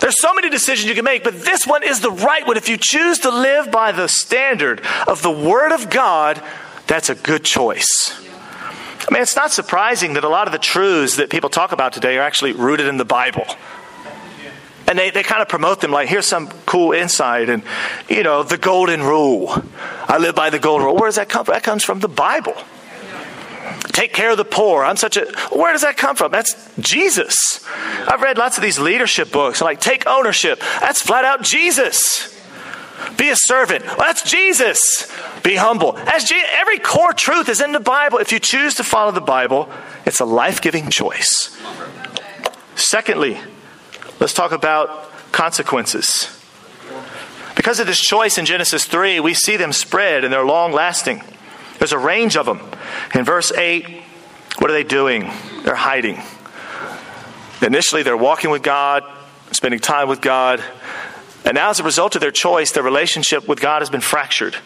There's 0.00 0.20
so 0.20 0.34
many 0.34 0.50
decisions 0.50 0.88
you 0.88 0.94
can 0.94 1.04
make, 1.04 1.22
but 1.22 1.40
this 1.40 1.66
one 1.66 1.84
is 1.84 2.00
the 2.00 2.10
right 2.10 2.46
one. 2.46 2.56
If 2.56 2.68
you 2.68 2.76
choose 2.76 3.20
to 3.20 3.30
live 3.30 3.70
by 3.70 3.92
the 3.92 4.08
standard 4.08 4.82
of 5.06 5.22
the 5.22 5.30
Word 5.30 5.72
of 5.72 5.88
God, 5.88 6.42
that's 6.86 7.08
a 7.08 7.14
good 7.14 7.44
choice. 7.44 8.24
I 9.06 9.12
mean, 9.12 9.22
it's 9.22 9.36
not 9.36 9.52
surprising 9.52 10.14
that 10.14 10.24
a 10.24 10.28
lot 10.28 10.46
of 10.46 10.52
the 10.52 10.58
truths 10.58 11.16
that 11.16 11.28
people 11.28 11.50
talk 11.50 11.72
about 11.72 11.92
today 11.92 12.16
are 12.16 12.22
actually 12.22 12.52
rooted 12.52 12.86
in 12.86 12.96
the 12.96 13.04
Bible. 13.04 13.44
And 14.94 14.98
they, 15.00 15.10
they 15.10 15.24
kind 15.24 15.42
of 15.42 15.48
promote 15.48 15.80
them 15.80 15.90
like, 15.90 16.08
here's 16.08 16.24
some 16.24 16.46
cool 16.66 16.92
insight, 16.92 17.48
and, 17.48 17.64
you 18.08 18.22
know, 18.22 18.44
the 18.44 18.56
golden 18.56 19.02
rule. 19.02 19.52
I 20.06 20.18
live 20.18 20.36
by 20.36 20.50
the 20.50 20.60
golden 20.60 20.86
rule. 20.86 20.94
Where 20.94 21.08
does 21.08 21.16
that 21.16 21.28
come 21.28 21.44
from? 21.44 21.54
That 21.54 21.64
comes 21.64 21.82
from 21.82 21.98
the 21.98 22.06
Bible. 22.06 22.54
Take 23.88 24.12
care 24.12 24.30
of 24.30 24.36
the 24.36 24.44
poor. 24.44 24.84
I'm 24.84 24.96
such 24.96 25.16
a. 25.16 25.26
Where 25.50 25.72
does 25.72 25.82
that 25.82 25.96
come 25.96 26.14
from? 26.14 26.30
That's 26.30 26.54
Jesus. 26.78 27.66
I've 28.06 28.22
read 28.22 28.38
lots 28.38 28.56
of 28.56 28.62
these 28.62 28.78
leadership 28.78 29.32
books, 29.32 29.60
like 29.60 29.80
take 29.80 30.06
ownership. 30.06 30.60
That's 30.78 31.02
flat 31.02 31.24
out 31.24 31.42
Jesus. 31.42 32.32
Be 33.16 33.30
a 33.30 33.36
servant. 33.36 33.84
Well, 33.84 33.96
that's 33.96 34.22
Jesus. 34.22 35.12
Be 35.42 35.56
humble. 35.56 35.98
As 35.98 36.22
Je- 36.22 36.40
every 36.52 36.78
core 36.78 37.12
truth 37.12 37.48
is 37.48 37.60
in 37.60 37.72
the 37.72 37.80
Bible. 37.80 38.18
If 38.18 38.30
you 38.30 38.38
choose 38.38 38.76
to 38.76 38.84
follow 38.84 39.10
the 39.10 39.20
Bible, 39.20 39.68
it's 40.06 40.20
a 40.20 40.24
life 40.24 40.60
giving 40.60 40.88
choice. 40.88 41.60
Secondly, 42.76 43.40
let's 44.20 44.32
talk 44.32 44.52
about 44.52 45.10
consequences. 45.32 46.30
Because 47.56 47.80
of 47.80 47.86
this 47.86 48.00
choice 48.00 48.38
in 48.38 48.46
Genesis 48.46 48.84
3, 48.84 49.20
we 49.20 49.34
see 49.34 49.56
them 49.56 49.72
spread 49.72 50.24
and 50.24 50.32
they're 50.32 50.44
long 50.44 50.72
lasting. 50.72 51.22
There's 51.78 51.92
a 51.92 51.98
range 51.98 52.36
of 52.36 52.46
them. 52.46 52.60
In 53.14 53.24
verse 53.24 53.52
8, 53.52 54.02
what 54.58 54.70
are 54.70 54.74
they 54.74 54.84
doing? 54.84 55.30
They're 55.64 55.74
hiding. 55.74 56.20
Initially, 57.62 58.02
they're 58.02 58.16
walking 58.16 58.50
with 58.50 58.62
God, 58.62 59.04
spending 59.52 59.80
time 59.80 60.08
with 60.08 60.20
God. 60.20 60.62
And 61.44 61.54
now, 61.54 61.70
as 61.70 61.80
a 61.80 61.82
result 61.82 62.14
of 62.14 62.20
their 62.20 62.30
choice, 62.30 62.72
their 62.72 62.82
relationship 62.82 63.48
with 63.48 63.60
God 63.60 63.82
has 63.82 63.90
been 63.90 64.00
fractured. 64.00 64.56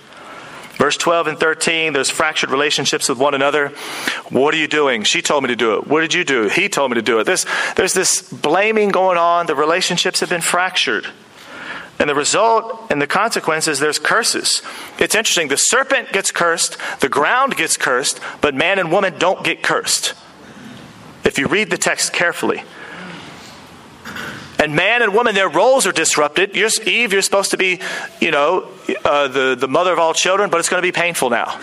Verse 0.79 0.97
12 0.97 1.27
and 1.27 1.41
13, 1.41 1.93
there's 1.93 2.09
fractured 2.09 2.51
relationships 2.51 3.09
with 3.09 3.19
one 3.19 3.35
another. 3.35 3.71
What 4.31 4.55
are 4.55 4.59
you 4.59 4.69
doing? 4.69 5.03
She 5.03 5.23
told 5.23 5.43
me 5.43 5.49
to 5.49 5.57
do 5.57 5.75
it. 5.75 5.89
What 5.89 6.03
did 6.03 6.15
you 6.15 6.25
do? 6.25 6.49
He 6.49 6.69
told 6.69 6.93
me 6.93 6.95
to 6.95 7.03
do 7.03 7.19
it. 7.19 7.25
There's, 7.25 7.45
there's 7.75 7.95
this 7.95 8.23
blaming 8.23 8.91
going 8.91 9.19
on. 9.19 9.47
The 9.47 9.57
relationships 9.57 10.21
have 10.21 10.29
been 10.31 10.41
fractured. 10.41 11.09
And 11.99 12.09
the 12.09 12.15
result 12.15 12.93
and 12.93 13.03
the 13.03 13.09
consequences, 13.09 13.81
there's 13.81 13.99
curses. 13.99 14.63
It's 15.01 15.17
interesting. 15.17 15.49
The 15.49 15.57
serpent 15.57 16.13
gets 16.13 16.31
cursed, 16.31 16.79
the 17.01 17.09
ground 17.09 17.57
gets 17.57 17.77
cursed, 17.77 18.21
but 18.41 18.55
man 18.55 18.79
and 18.79 18.93
woman 18.93 19.19
don't 19.19 19.43
get 19.43 19.65
cursed. 19.65 20.15
If 21.25 21.41
you 21.41 21.49
read 21.49 21.71
the 21.71 21.77
text 21.77 22.13
carefully. 22.13 22.63
And 24.59 24.75
man 24.75 25.03
and 25.03 25.15
woman, 25.15 25.35
their 25.35 25.49
roles 25.49 25.87
are 25.87 25.93
disrupted. 25.93 26.57
You're, 26.57 26.71
Eve, 26.85 27.13
you're 27.13 27.23
supposed 27.23 27.53
to 27.53 27.57
be, 27.57 27.81
you 28.21 28.31
know, 28.31 28.69
uh, 29.05 29.29
the, 29.29 29.55
the 29.55 29.69
mother 29.69 29.93
of 29.93 29.99
all 29.99 30.15
children, 30.15 30.51
but 30.51 30.59
it's 30.59 30.69
going 30.69 30.83
to 30.83 30.87
be 30.87 30.93
painful 30.93 31.31
now. 31.31 31.61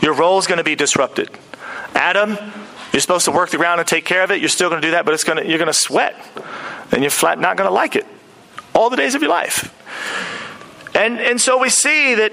Your 0.00 0.14
role 0.14 0.38
is 0.38 0.46
going 0.46 0.58
to 0.58 0.64
be 0.64 0.74
disrupted. 0.74 1.30
Adam, 1.94 2.38
you're 2.92 3.00
supposed 3.00 3.26
to 3.26 3.30
work 3.30 3.50
the 3.50 3.58
ground 3.58 3.80
and 3.80 3.88
take 3.88 4.04
care 4.04 4.22
of 4.22 4.30
it. 4.30 4.40
You're 4.40 4.48
still 4.48 4.70
going 4.70 4.80
to 4.80 4.88
do 4.88 4.92
that, 4.92 5.04
but 5.04 5.12
it's 5.12 5.24
going 5.24 5.38
to, 5.38 5.46
you're 5.46 5.58
going 5.58 5.66
to 5.66 5.74
sweat. 5.74 6.16
And 6.92 7.02
you're 7.02 7.10
flat 7.10 7.38
not 7.38 7.56
going 7.56 7.68
to 7.68 7.74
like 7.74 7.94
it 7.94 8.06
all 8.74 8.90
the 8.90 8.96
days 8.96 9.14
of 9.14 9.22
your 9.22 9.30
life. 9.30 9.74
And, 10.94 11.20
and 11.20 11.40
so 11.40 11.58
we 11.58 11.68
see 11.68 12.14
that 12.14 12.32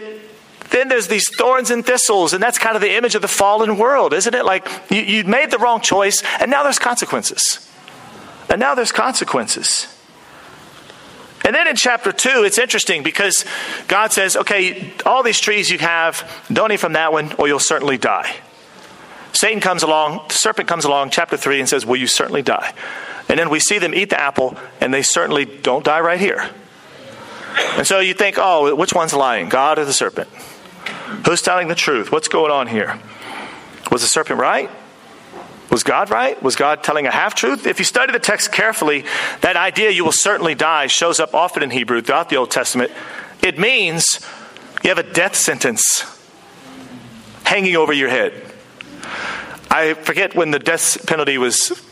then 0.70 0.88
there's 0.88 1.08
these 1.08 1.30
thorns 1.36 1.70
and 1.72 1.86
thistles, 1.86 2.34
and 2.34 2.42
that's 2.42 2.58
kind 2.58 2.76
of 2.76 2.82
the 2.82 2.96
image 2.96 3.16
of 3.16 3.22
the 3.22 3.28
fallen 3.28 3.78
world, 3.78 4.14
isn't 4.14 4.34
it? 4.34 4.46
Like 4.46 4.68
you, 4.90 5.02
you 5.02 5.24
made 5.24 5.52
the 5.52 5.58
wrong 5.58 5.82
choice, 5.82 6.24
and 6.40 6.52
now 6.52 6.64
there's 6.64 6.80
consequences. 6.80 7.70
And 8.50 8.60
now 8.60 8.76
there's 8.76 8.92
consequences. 8.92 9.94
And 11.48 11.56
then 11.56 11.66
in 11.66 11.78
chapter 11.78 12.12
2, 12.12 12.44
it's 12.44 12.58
interesting 12.58 13.04
because 13.04 13.46
God 13.88 14.12
says, 14.12 14.36
okay, 14.36 14.92
all 15.06 15.24
these 15.24 15.40
trees 15.40 15.70
you 15.70 15.78
have, 15.78 16.30
don't 16.52 16.74
eat 16.74 16.82
from 16.82 16.92
that 16.92 17.14
one 17.14 17.32
or 17.40 17.48
you'll 17.48 17.58
certainly 17.58 17.98
die. 17.98 18.36
Satan 19.32 19.62
comes 19.62 19.82
along, 19.82 20.26
the 20.28 20.34
serpent 20.34 20.68
comes 20.68 20.84
along, 20.84 21.12
chapter 21.12 21.38
3, 21.38 21.62
and 21.62 21.70
says, 21.70 21.86
Will 21.86 21.96
you 21.96 22.08
certainly 22.08 22.42
die? 22.42 22.74
And 23.30 23.40
then 23.40 23.50
we 23.50 23.62
see 23.62 23.80
them 23.80 23.96
eat 23.96 24.10
the 24.10 24.20
apple, 24.20 24.58
and 24.82 24.94
they 24.94 25.04
certainly 25.04 25.46
don't 25.46 25.86
die 25.86 26.02
right 26.02 26.20
here. 26.20 26.50
And 27.78 27.88
so 27.88 28.00
you 28.00 28.14
think, 28.14 28.36
oh, 28.38 28.76
which 28.76 28.94
one's 28.94 29.14
lying, 29.14 29.48
God 29.48 29.80
or 29.80 29.86
the 29.86 29.94
serpent? 29.94 30.28
Who's 31.26 31.42
telling 31.42 31.70
the 31.70 31.76
truth? 31.76 32.12
What's 32.12 32.28
going 32.28 32.52
on 32.52 32.68
here? 32.68 33.00
Was 33.90 34.02
the 34.02 34.10
serpent 34.10 34.38
right? 34.38 34.70
Was 35.70 35.84
God 35.84 36.10
right? 36.10 36.42
Was 36.42 36.56
God 36.56 36.84
telling 36.84 37.08
a 37.08 37.12
half 37.12 37.36
truth? 37.36 37.68
If 37.68 37.80
you 37.80 37.86
study 37.86 38.14
the 38.14 38.20
text 38.20 38.52
carefully, 38.52 39.04
that 39.42 39.58
idea, 39.58 39.90
you 39.92 40.06
will 40.06 40.14
certainly 40.14 40.56
die, 40.56 40.88
shows 40.88 41.20
up 41.20 41.34
often 41.34 41.62
in 41.62 41.72
Hebrew 41.72 42.02
throughout 42.02 42.30
the 42.30 42.38
Old 42.38 42.52
Testament. 42.52 42.92
It 43.44 43.60
means 43.60 44.26
you 44.84 44.90
have 44.90 44.98
a 44.98 45.14
death 45.14 45.36
sentence 45.36 46.06
hanging 47.44 47.76
over 47.76 47.92
your 47.92 48.10
head. 48.10 48.44
I 49.70 49.94
forget 49.94 50.36
when 50.36 50.52
the 50.52 50.60
death 50.60 51.06
penalty 51.06 51.38
was 51.38 51.84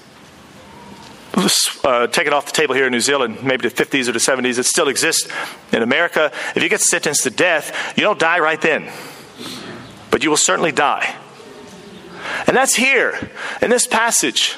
uh, 1.83 2.07
taken 2.07 2.31
off 2.31 2.45
the 2.45 2.51
table 2.53 2.75
here 2.75 2.85
in 2.85 2.91
New 2.91 3.01
Zealand, 3.01 3.43
maybe 3.43 3.67
the 3.67 3.75
50s 3.75 4.07
or 4.07 4.13
the 4.13 4.19
70s. 4.19 4.57
It 4.57 4.65
still 4.65 4.88
exists 4.88 5.29
in 5.73 5.83
America. 5.83 6.31
If 6.55 6.63
you 6.63 6.69
get 6.69 6.81
sentenced 6.81 7.23
to 7.23 7.29
death, 7.29 7.93
you 7.97 8.03
don't 8.03 8.19
die 8.19 8.39
right 8.39 8.61
then, 8.61 8.89
but 10.11 10.23
you 10.23 10.29
will 10.29 10.38
certainly 10.38 10.71
die. 10.71 11.15
And 12.47 12.55
that's 12.55 12.75
here 12.75 13.29
in 13.61 13.69
this 13.69 13.88
passage. 13.88 14.55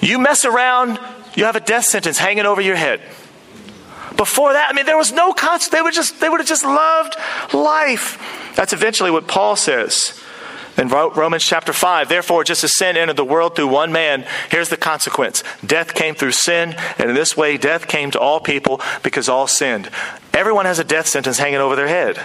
You 0.00 0.18
mess 0.18 0.44
around, 0.44 0.98
you 1.34 1.44
have 1.44 1.56
a 1.56 1.60
death 1.60 1.84
sentence 1.84 2.18
hanging 2.18 2.46
over 2.46 2.60
your 2.60 2.76
head. 2.76 3.00
Before 4.16 4.52
that, 4.52 4.70
I 4.70 4.74
mean, 4.74 4.86
there 4.86 4.96
was 4.96 5.12
no 5.12 5.32
consequence. 5.32 5.68
They 5.68 5.82
would 5.82 5.94
just 5.94 6.20
they 6.20 6.28
would 6.28 6.40
have 6.40 6.48
just 6.48 6.64
loved 6.64 7.14
life. 7.54 8.52
That's 8.56 8.72
eventually 8.72 9.10
what 9.10 9.28
Paul 9.28 9.54
says 9.54 10.20
in 10.78 10.88
Romans 10.88 11.44
chapter 11.44 11.72
5. 11.72 12.08
Therefore, 12.08 12.44
just 12.44 12.64
as 12.64 12.74
sin 12.76 12.96
entered 12.96 13.16
the 13.16 13.24
world 13.24 13.56
through 13.56 13.68
one 13.68 13.92
man, 13.92 14.24
here's 14.50 14.68
the 14.68 14.76
consequence. 14.76 15.42
Death 15.66 15.94
came 15.94 16.14
through 16.14 16.32
sin, 16.32 16.74
and 16.98 17.10
in 17.10 17.14
this 17.14 17.36
way, 17.36 17.56
death 17.56 17.88
came 17.88 18.10
to 18.12 18.20
all 18.20 18.40
people 18.40 18.80
because 19.02 19.28
all 19.28 19.46
sinned. 19.46 19.90
Everyone 20.32 20.66
has 20.66 20.78
a 20.78 20.84
death 20.84 21.08
sentence 21.08 21.38
hanging 21.38 21.60
over 21.60 21.76
their 21.76 21.88
head. 21.88 22.18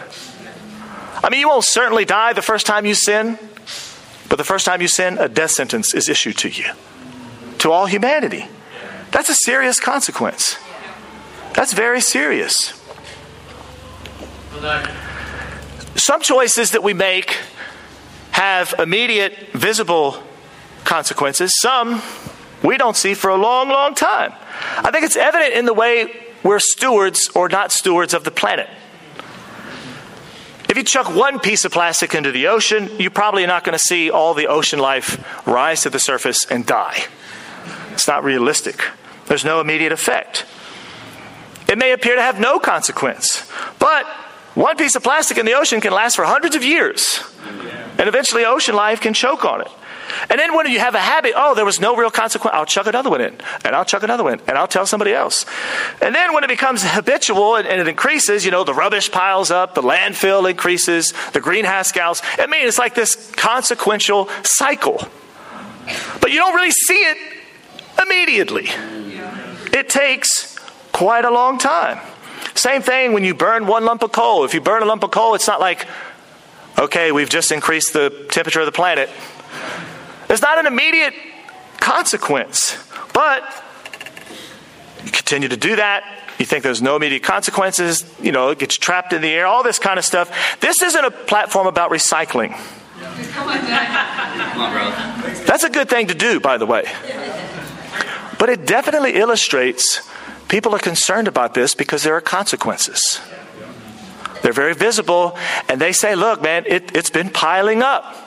I 1.23 1.29
mean, 1.29 1.39
you 1.39 1.47
won't 1.47 1.63
certainly 1.63 2.05
die 2.05 2.33
the 2.33 2.41
first 2.41 2.65
time 2.65 2.85
you 2.85 2.93
sin, 2.93 3.39
but 4.29 4.37
the 4.37 4.43
first 4.43 4.65
time 4.65 4.81
you 4.81 4.87
sin, 4.87 5.17
a 5.17 5.29
death 5.29 5.51
sentence 5.51 5.93
is 5.93 6.09
issued 6.09 6.37
to 6.39 6.49
you, 6.49 6.65
to 7.59 7.71
all 7.71 7.85
humanity. 7.85 8.47
That's 9.11 9.29
a 9.29 9.35
serious 9.35 9.79
consequence. 9.79 10.57
That's 11.53 11.73
very 11.73 12.01
serious. 12.01 12.79
Some 15.95 16.21
choices 16.21 16.71
that 16.71 16.81
we 16.83 16.93
make 16.93 17.37
have 18.31 18.73
immediate, 18.79 19.51
visible 19.53 20.17
consequences. 20.83 21.53
Some 21.59 22.01
we 22.63 22.77
don't 22.77 22.95
see 22.95 23.13
for 23.13 23.29
a 23.29 23.35
long, 23.35 23.69
long 23.69 23.93
time. 23.93 24.33
I 24.77 24.89
think 24.91 25.05
it's 25.05 25.17
evident 25.17 25.53
in 25.53 25.65
the 25.65 25.73
way 25.73 26.11
we're 26.43 26.59
stewards 26.59 27.29
or 27.35 27.49
not 27.49 27.71
stewards 27.71 28.13
of 28.13 28.23
the 28.23 28.31
planet. 28.31 28.69
If 30.73 30.77
you 30.77 30.83
chuck 30.85 31.15
one 31.15 31.39
piece 31.39 31.65
of 31.65 31.71
plastic 31.71 32.15
into 32.15 32.31
the 32.31 32.47
ocean, 32.47 32.89
you're 32.97 33.11
probably 33.11 33.45
not 33.45 33.63
going 33.63 33.77
to 33.77 33.83
see 33.87 34.09
all 34.09 34.33
the 34.33 34.47
ocean 34.47 34.79
life 34.79 35.23
rise 35.45 35.81
to 35.81 35.91
the 35.91 35.99
surface 35.99 36.47
and 36.49 36.65
die. 36.65 36.97
It's 37.91 38.07
not 38.07 38.23
realistic. 38.23 38.83
There's 39.27 39.45
no 39.45 39.61
immediate 39.61 39.91
effect. 39.91 40.47
It 41.69 41.77
may 41.77 41.91
appear 41.91 42.15
to 42.15 42.23
have 42.23 42.39
no 42.39 42.57
consequence, 42.57 43.47
but 43.77 44.07
one 44.55 44.75
piece 44.75 44.95
of 44.95 45.03
plastic 45.03 45.37
in 45.37 45.45
the 45.45 45.53
ocean 45.53 45.79
can 45.79 45.93
last 45.93 46.15
for 46.15 46.25
hundreds 46.25 46.55
of 46.55 46.63
years. 46.63 47.19
And 47.99 48.09
eventually, 48.09 48.43
ocean 48.43 48.73
life 48.73 48.99
can 48.99 49.13
choke 49.13 49.45
on 49.45 49.61
it. 49.61 49.69
And 50.29 50.39
then 50.39 50.55
when 50.55 50.69
you 50.69 50.79
have 50.79 50.95
a 50.95 50.99
habit, 50.99 51.33
oh, 51.35 51.55
there 51.55 51.65
was 51.65 51.79
no 51.79 51.95
real 51.95 52.11
consequence, 52.11 52.53
I'll 52.55 52.65
chuck 52.65 52.87
another 52.87 53.09
one 53.09 53.21
in, 53.21 53.35
and 53.63 53.75
I'll 53.75 53.85
chuck 53.85 54.03
another 54.03 54.23
one, 54.23 54.39
and 54.47 54.57
I'll 54.57 54.67
tell 54.67 54.85
somebody 54.85 55.13
else. 55.13 55.45
And 56.01 56.13
then 56.13 56.33
when 56.33 56.43
it 56.43 56.47
becomes 56.47 56.83
habitual 56.83 57.55
and, 57.55 57.67
and 57.67 57.81
it 57.81 57.87
increases, 57.87 58.45
you 58.45 58.51
know, 58.51 58.63
the 58.63 58.73
rubbish 58.73 59.11
piles 59.11 59.51
up, 59.51 59.75
the 59.75 59.81
landfill 59.81 60.49
increases, 60.49 61.13
the 61.33 61.41
greenhouse 61.41 61.91
gases. 61.91 62.25
I 62.37 62.47
mean, 62.47 62.67
it's 62.67 62.77
like 62.77 62.95
this 62.95 63.31
consequential 63.31 64.29
cycle. 64.43 65.07
But 66.21 66.31
you 66.31 66.37
don't 66.37 66.55
really 66.55 66.71
see 66.71 66.93
it 66.93 67.17
immediately. 68.01 68.69
It 69.73 69.89
takes 69.89 70.57
quite 70.91 71.25
a 71.25 71.31
long 71.31 71.57
time. 71.57 71.99
Same 72.55 72.81
thing 72.81 73.13
when 73.13 73.23
you 73.23 73.33
burn 73.33 73.65
one 73.65 73.83
lump 73.85 74.03
of 74.03 74.11
coal. 74.11 74.45
If 74.45 74.53
you 74.53 74.61
burn 74.61 74.83
a 74.83 74.85
lump 74.85 75.03
of 75.03 75.11
coal, 75.11 75.35
it's 75.35 75.47
not 75.47 75.59
like, 75.59 75.87
okay, 76.77 77.11
we've 77.11 77.29
just 77.29 77.51
increased 77.51 77.93
the 77.93 78.27
temperature 78.29 78.59
of 78.59 78.65
the 78.65 78.71
planet. 78.71 79.09
There's 80.27 80.41
not 80.41 80.59
an 80.59 80.65
immediate 80.65 81.13
consequence, 81.79 82.77
but 83.13 83.43
you 85.05 85.11
continue 85.11 85.49
to 85.49 85.57
do 85.57 85.75
that. 85.75 86.03
You 86.39 86.45
think 86.45 86.63
there's 86.63 86.81
no 86.81 86.95
immediate 86.95 87.23
consequences, 87.23 88.03
you 88.21 88.31
know, 88.31 88.49
it 88.49 88.59
gets 88.59 88.75
trapped 88.77 89.13
in 89.13 89.21
the 89.21 89.29
air, 89.29 89.45
all 89.45 89.63
this 89.63 89.79
kind 89.79 89.99
of 89.99 90.05
stuff. 90.05 90.59
This 90.59 90.81
isn't 90.81 91.05
a 91.05 91.11
platform 91.11 91.67
about 91.67 91.91
recycling. 91.91 92.57
That's 95.45 95.63
a 95.63 95.69
good 95.69 95.89
thing 95.89 96.07
to 96.07 96.15
do, 96.15 96.39
by 96.39 96.57
the 96.57 96.65
way. 96.65 96.85
But 98.39 98.49
it 98.49 98.65
definitely 98.65 99.15
illustrates 99.15 100.01
people 100.47 100.73
are 100.75 100.79
concerned 100.79 101.27
about 101.27 101.53
this 101.53 101.75
because 101.75 102.03
there 102.03 102.15
are 102.15 102.21
consequences. 102.21 103.21
They're 104.41 104.53
very 104.53 104.73
visible, 104.73 105.37
and 105.69 105.79
they 105.79 105.93
say, 105.93 106.15
look, 106.15 106.41
man, 106.41 106.65
it, 106.67 106.95
it's 106.95 107.09
been 107.09 107.29
piling 107.29 107.81
up. 107.81 108.22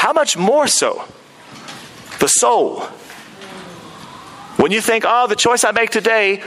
How 0.00 0.14
much 0.14 0.34
more 0.34 0.66
so 0.66 1.04
the 2.20 2.26
soul? 2.26 2.80
When 4.56 4.72
you 4.72 4.80
think, 4.80 5.04
oh, 5.06 5.26
the 5.26 5.36
choice 5.36 5.62
I 5.62 5.72
make 5.72 5.90
today, 5.90 6.42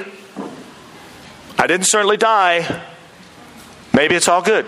I 1.60 1.68
didn't 1.68 1.86
certainly 1.86 2.18
die, 2.18 2.84
maybe 3.94 4.16
it's 4.16 4.28
all 4.28 4.42
good. 4.42 4.66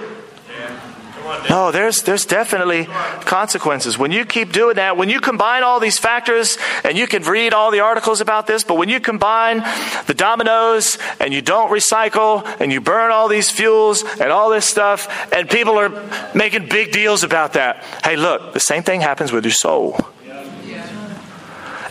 No, 1.49 1.71
there's, 1.71 2.03
there's 2.03 2.25
definitely 2.25 2.85
consequences. 2.85 3.97
When 3.97 4.11
you 4.11 4.25
keep 4.25 4.51
doing 4.51 4.75
that, 4.75 4.97
when 4.97 5.09
you 5.09 5.19
combine 5.19 5.63
all 5.63 5.79
these 5.79 5.97
factors, 5.97 6.57
and 6.83 6.97
you 6.97 7.07
can 7.07 7.23
read 7.23 7.53
all 7.53 7.71
the 7.71 7.79
articles 7.79 8.21
about 8.21 8.47
this, 8.47 8.63
but 8.63 8.75
when 8.75 8.89
you 8.89 8.99
combine 8.99 9.63
the 10.07 10.13
dominoes 10.13 10.97
and 11.19 11.33
you 11.33 11.41
don't 11.41 11.71
recycle 11.71 12.45
and 12.59 12.71
you 12.71 12.81
burn 12.81 13.11
all 13.11 13.27
these 13.27 13.49
fuels 13.49 14.03
and 14.03 14.31
all 14.31 14.49
this 14.49 14.65
stuff, 14.65 15.07
and 15.33 15.49
people 15.49 15.77
are 15.79 15.89
making 16.35 16.69
big 16.69 16.91
deals 16.91 17.23
about 17.23 17.53
that. 17.53 17.83
Hey, 18.03 18.15
look, 18.15 18.53
the 18.53 18.59
same 18.59 18.83
thing 18.83 19.01
happens 19.01 19.31
with 19.31 19.45
your 19.45 19.53
soul. 19.53 19.97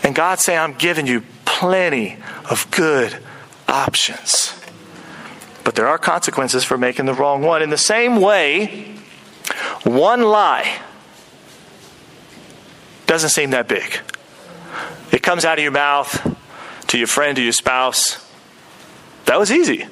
And 0.03 0.13
God 0.13 0.39
say, 0.39 0.55
I'm 0.55 0.73
giving 0.73 1.07
you 1.07 1.23
plenty 1.45 2.17
of 2.49 2.69
good 2.69 3.17
options. 3.67 4.53
But 5.63 5.73
there 5.73 5.87
are 5.87 5.97
consequences 5.97 6.63
for 6.63 6.77
making 6.77 7.05
the 7.05 7.13
wrong 7.13 7.41
one. 7.41 7.63
In 7.63 7.71
the 7.71 7.77
same 7.77 8.21
way, 8.21 8.94
one 9.83 10.23
lie 10.23 10.79
doesn't 13.05 13.29
seem 13.29 13.51
that 13.51 13.67
big. 13.67 13.99
It 15.11 15.21
comes 15.21 15.45
out 15.45 15.57
of 15.57 15.63
your 15.63 15.71
mouth 15.71 16.35
to 16.87 16.97
your 16.97 17.07
friend, 17.07 17.35
to 17.35 17.41
your 17.41 17.53
spouse. 17.53 18.25
That 19.25 19.39
was 19.39 19.51
easy. 19.51 19.87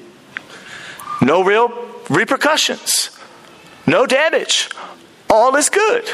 No 1.22 1.44
real 1.44 1.70
repercussions, 2.10 3.18
no 3.88 4.06
damage. 4.06 4.70
All 5.30 5.56
is 5.56 5.70
good 5.70 6.10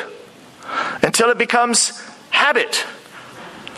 until 1.01 1.29
it 1.29 1.37
becomes 1.37 1.99
habit. 2.29 2.75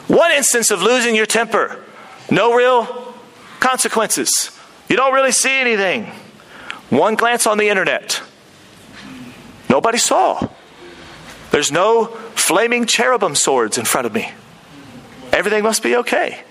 One 0.08 0.32
instance 0.32 0.72
of 0.72 0.82
losing 0.82 1.16
your 1.16 1.26
temper, 1.26 1.84
no 2.30 2.54
real 2.54 3.16
consequences. 3.60 4.52
You 4.90 4.98
don't 4.98 5.14
really 5.14 5.32
see 5.32 5.58
anything. 5.58 6.12
One 6.90 7.16
glance 7.16 7.48
on 7.48 7.58
the 7.58 7.70
internet, 7.70 8.22
nobody 9.72 9.98
saw. 9.98 10.48
There's 11.50 11.72
no 11.72 12.06
flaming 12.36 12.86
cherubim 12.86 13.34
swords 13.34 13.78
in 13.78 13.86
front 13.86 14.06
of 14.06 14.14
me. 14.14 14.32
Everything 15.32 15.64
must 15.64 15.82
be 15.82 15.96
okay. 15.98 16.44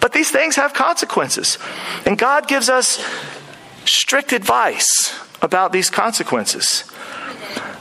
But 0.00 0.12
these 0.12 0.30
things 0.30 0.56
have 0.56 0.74
consequences. 0.74 1.58
And 2.04 2.18
God 2.18 2.46
gives 2.46 2.68
us 2.68 3.02
strict 3.84 4.32
advice 4.32 5.18
about 5.40 5.72
these 5.72 5.90
consequences. 5.90 6.84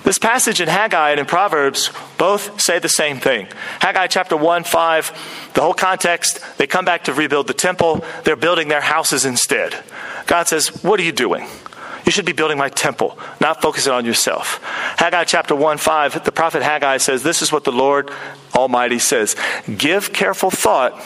This 0.03 0.17
passage 0.17 0.61
in 0.61 0.69
Haggai 0.69 1.11
and 1.11 1.19
in 1.19 1.25
Proverbs 1.25 1.91
both 2.17 2.61
say 2.61 2.79
the 2.79 2.87
same 2.87 3.19
thing. 3.19 3.47
Haggai 3.81 4.07
chapter 4.07 4.37
1, 4.37 4.63
5, 4.63 5.51
the 5.53 5.61
whole 5.61 5.73
context, 5.73 6.39
they 6.57 6.65
come 6.65 6.85
back 6.85 7.03
to 7.05 7.13
rebuild 7.13 7.47
the 7.47 7.53
temple. 7.53 8.05
They're 8.23 8.37
building 8.37 8.69
their 8.69 8.81
houses 8.81 9.25
instead. 9.25 9.83
God 10.25 10.47
says, 10.47 10.69
What 10.83 10.99
are 10.99 11.03
you 11.03 11.11
doing? 11.11 11.45
You 12.07 12.11
should 12.13 12.25
be 12.25 12.31
building 12.31 12.57
my 12.57 12.69
temple, 12.69 13.19
not 13.41 13.61
focusing 13.61 13.91
on 13.91 14.05
yourself. 14.05 14.63
Haggai 14.97 15.25
chapter 15.25 15.53
1, 15.53 15.77
5, 15.77 16.23
the 16.23 16.31
prophet 16.31 16.63
Haggai 16.63 16.97
says, 16.97 17.21
This 17.21 17.41
is 17.41 17.51
what 17.51 17.65
the 17.65 17.73
Lord 17.73 18.09
Almighty 18.55 18.97
says 18.97 19.35
Give 19.77 20.13
careful 20.13 20.49
thought 20.49 21.03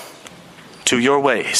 to 0.85 0.99
your 0.99 1.19
ways. 1.19 1.59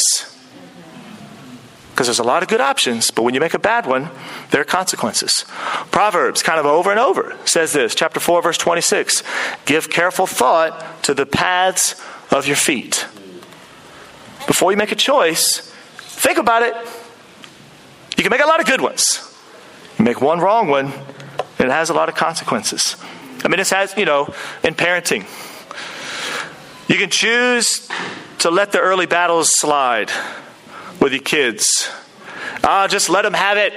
Because 1.90 2.06
there's 2.06 2.20
a 2.20 2.22
lot 2.22 2.44
of 2.44 2.48
good 2.48 2.60
options, 2.60 3.10
but 3.10 3.24
when 3.24 3.34
you 3.34 3.40
make 3.40 3.52
a 3.52 3.58
bad 3.58 3.84
one, 3.84 4.10
there 4.52 4.60
are 4.60 4.64
consequences. 4.64 5.44
Proverbs, 5.90 6.40
kind 6.44 6.60
of 6.60 6.64
over 6.64 6.92
and 6.92 7.00
over, 7.00 7.36
says 7.44 7.72
this, 7.72 7.96
chapter 7.96 8.20
4, 8.20 8.42
verse 8.42 8.58
26 8.58 9.24
Give 9.64 9.90
careful 9.90 10.28
thought 10.28 11.02
to 11.02 11.14
the 11.14 11.26
paths 11.26 12.00
of 12.30 12.46
your 12.46 12.54
feet. 12.54 13.08
Before 14.46 14.70
you 14.70 14.78
make 14.78 14.92
a 14.92 14.96
choice, 14.96 15.74
think 15.98 16.38
about 16.38 16.62
it. 16.62 16.74
You 18.16 18.22
can 18.22 18.30
make 18.30 18.40
a 18.40 18.46
lot 18.46 18.60
of 18.60 18.66
good 18.66 18.80
ones. 18.80 19.30
Make 20.02 20.20
one 20.20 20.40
wrong 20.40 20.66
one, 20.66 20.86
and 20.86 21.68
it 21.68 21.70
has 21.70 21.88
a 21.88 21.94
lot 21.94 22.08
of 22.08 22.16
consequences. 22.16 22.96
I 23.44 23.48
mean, 23.48 23.58
this 23.58 23.70
has, 23.70 23.96
you 23.96 24.04
know, 24.04 24.34
in 24.64 24.74
parenting. 24.74 25.26
You 26.88 26.98
can 26.98 27.08
choose 27.08 27.88
to 28.40 28.50
let 28.50 28.72
the 28.72 28.80
early 28.80 29.06
battles 29.06 29.56
slide 29.56 30.10
with 31.00 31.12
your 31.12 31.22
kids. 31.22 31.88
Ah, 32.64 32.88
just 32.88 33.10
let 33.10 33.22
them 33.22 33.34
have 33.34 33.56
it. 33.56 33.72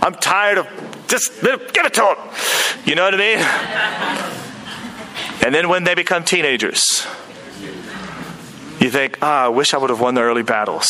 I'm 0.00 0.14
tired 0.14 0.56
of 0.56 0.66
just 1.06 1.42
give 1.42 1.84
it 1.84 1.94
to 1.94 2.00
them. 2.00 2.16
You 2.86 2.94
know 2.94 3.04
what 3.04 3.12
I 3.12 3.18
mean? 3.18 3.38
And 5.44 5.54
then 5.54 5.68
when 5.68 5.84
they 5.84 5.94
become 5.94 6.24
teenagers, 6.24 7.06
you 8.80 8.88
think, 8.88 9.18
ah, 9.20 9.44
I 9.44 9.48
wish 9.48 9.74
I 9.74 9.76
would 9.76 9.90
have 9.90 10.00
won 10.00 10.14
the 10.14 10.22
early 10.22 10.42
battles. 10.42 10.88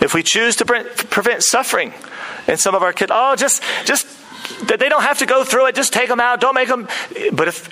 If 0.00 0.14
we 0.14 0.24
choose 0.24 0.56
to 0.56 0.64
pre- 0.64 0.82
prevent 0.82 1.44
suffering 1.44 1.94
in 2.48 2.56
some 2.56 2.74
of 2.74 2.82
our 2.82 2.92
kids, 2.92 3.12
oh, 3.14 3.36
just, 3.36 3.62
just, 3.84 4.06
they 4.66 4.88
don't 4.88 5.02
have 5.02 5.18
to 5.18 5.26
go 5.26 5.44
through 5.44 5.66
it. 5.66 5.74
Just 5.74 5.92
take 5.92 6.08
them 6.08 6.20
out. 6.20 6.40
Don't 6.40 6.54
make 6.54 6.68
them. 6.68 6.88
But 7.32 7.48
if, 7.48 7.68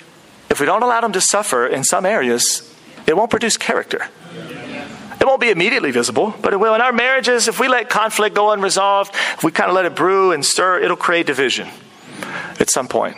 if 0.49 0.59
we 0.59 0.65
don't 0.65 0.83
allow 0.83 1.01
them 1.01 1.13
to 1.13 1.21
suffer 1.21 1.67
in 1.67 1.83
some 1.83 2.05
areas, 2.05 2.73
it 3.07 3.15
won't 3.15 3.29
produce 3.29 3.57
character. 3.57 4.07
It 5.19 5.27
won't 5.27 5.41
be 5.41 5.49
immediately 5.49 5.91
visible, 5.91 6.33
but 6.41 6.53
it 6.53 6.57
will. 6.57 6.73
In 6.75 6.81
our 6.81 6.93
marriages, 6.93 7.47
if 7.49 7.59
we 7.59 7.67
let 7.67 7.89
conflict 7.89 8.35
go 8.35 8.51
unresolved, 8.51 9.13
if 9.33 9.43
we 9.43 9.51
kind 9.51 9.69
of 9.69 9.75
let 9.75 9.85
it 9.85 9.95
brew 9.95 10.31
and 10.31 10.45
stir, 10.45 10.79
it'll 10.79 10.95
create 10.95 11.25
division 11.25 11.67
at 12.59 12.69
some 12.69 12.87
point. 12.87 13.17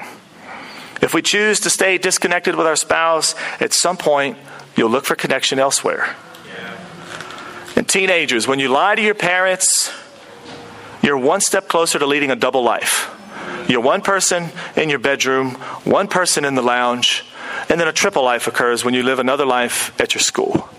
If 1.02 1.14
we 1.14 1.22
choose 1.22 1.60
to 1.62 1.70
stay 1.70 1.98
disconnected 1.98 2.56
with 2.56 2.66
our 2.66 2.76
spouse, 2.76 3.36
at 3.60 3.74
some 3.74 3.98
point, 3.98 4.38
you'll 4.76 4.90
look 4.90 5.06
for 5.06 5.16
connection 5.16 5.60
elsewhere. 5.60 6.16
And 7.76 7.88
teenagers, 7.88 8.48
when 8.48 8.60
you 8.60 8.70
lie 8.70 8.96
to 8.96 9.02
your 9.02 9.16
parents, 9.16 9.92
you're 11.02 11.18
one 11.18 11.42
step 11.42 11.68
closer 11.68 12.00
to 12.00 12.06
leading 12.06 12.32
a 12.32 12.36
double 12.36 12.64
life. 12.64 13.10
You're 13.68 13.82
one 13.82 14.02
person 14.02 14.50
in 14.76 14.90
your 14.90 15.00
bedroom, 15.00 15.52
one 15.84 16.08
person 16.08 16.46
in 16.46 16.56
the 16.56 16.62
lounge, 16.62 17.24
and 17.70 17.80
then 17.80 17.88
a 17.88 17.94
triple 17.94 18.24
life 18.24 18.48
occurs 18.48 18.84
when 18.84 18.94
you 18.94 19.04
live 19.04 19.20
another 19.20 19.46
life 19.46 20.00
at 20.00 20.14
your 20.14 20.22
school 20.22 20.70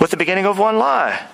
with 0.00 0.10
the 0.10 0.16
beginning 0.18 0.44
of 0.44 0.58
one 0.58 0.76
lie. 0.76 1.26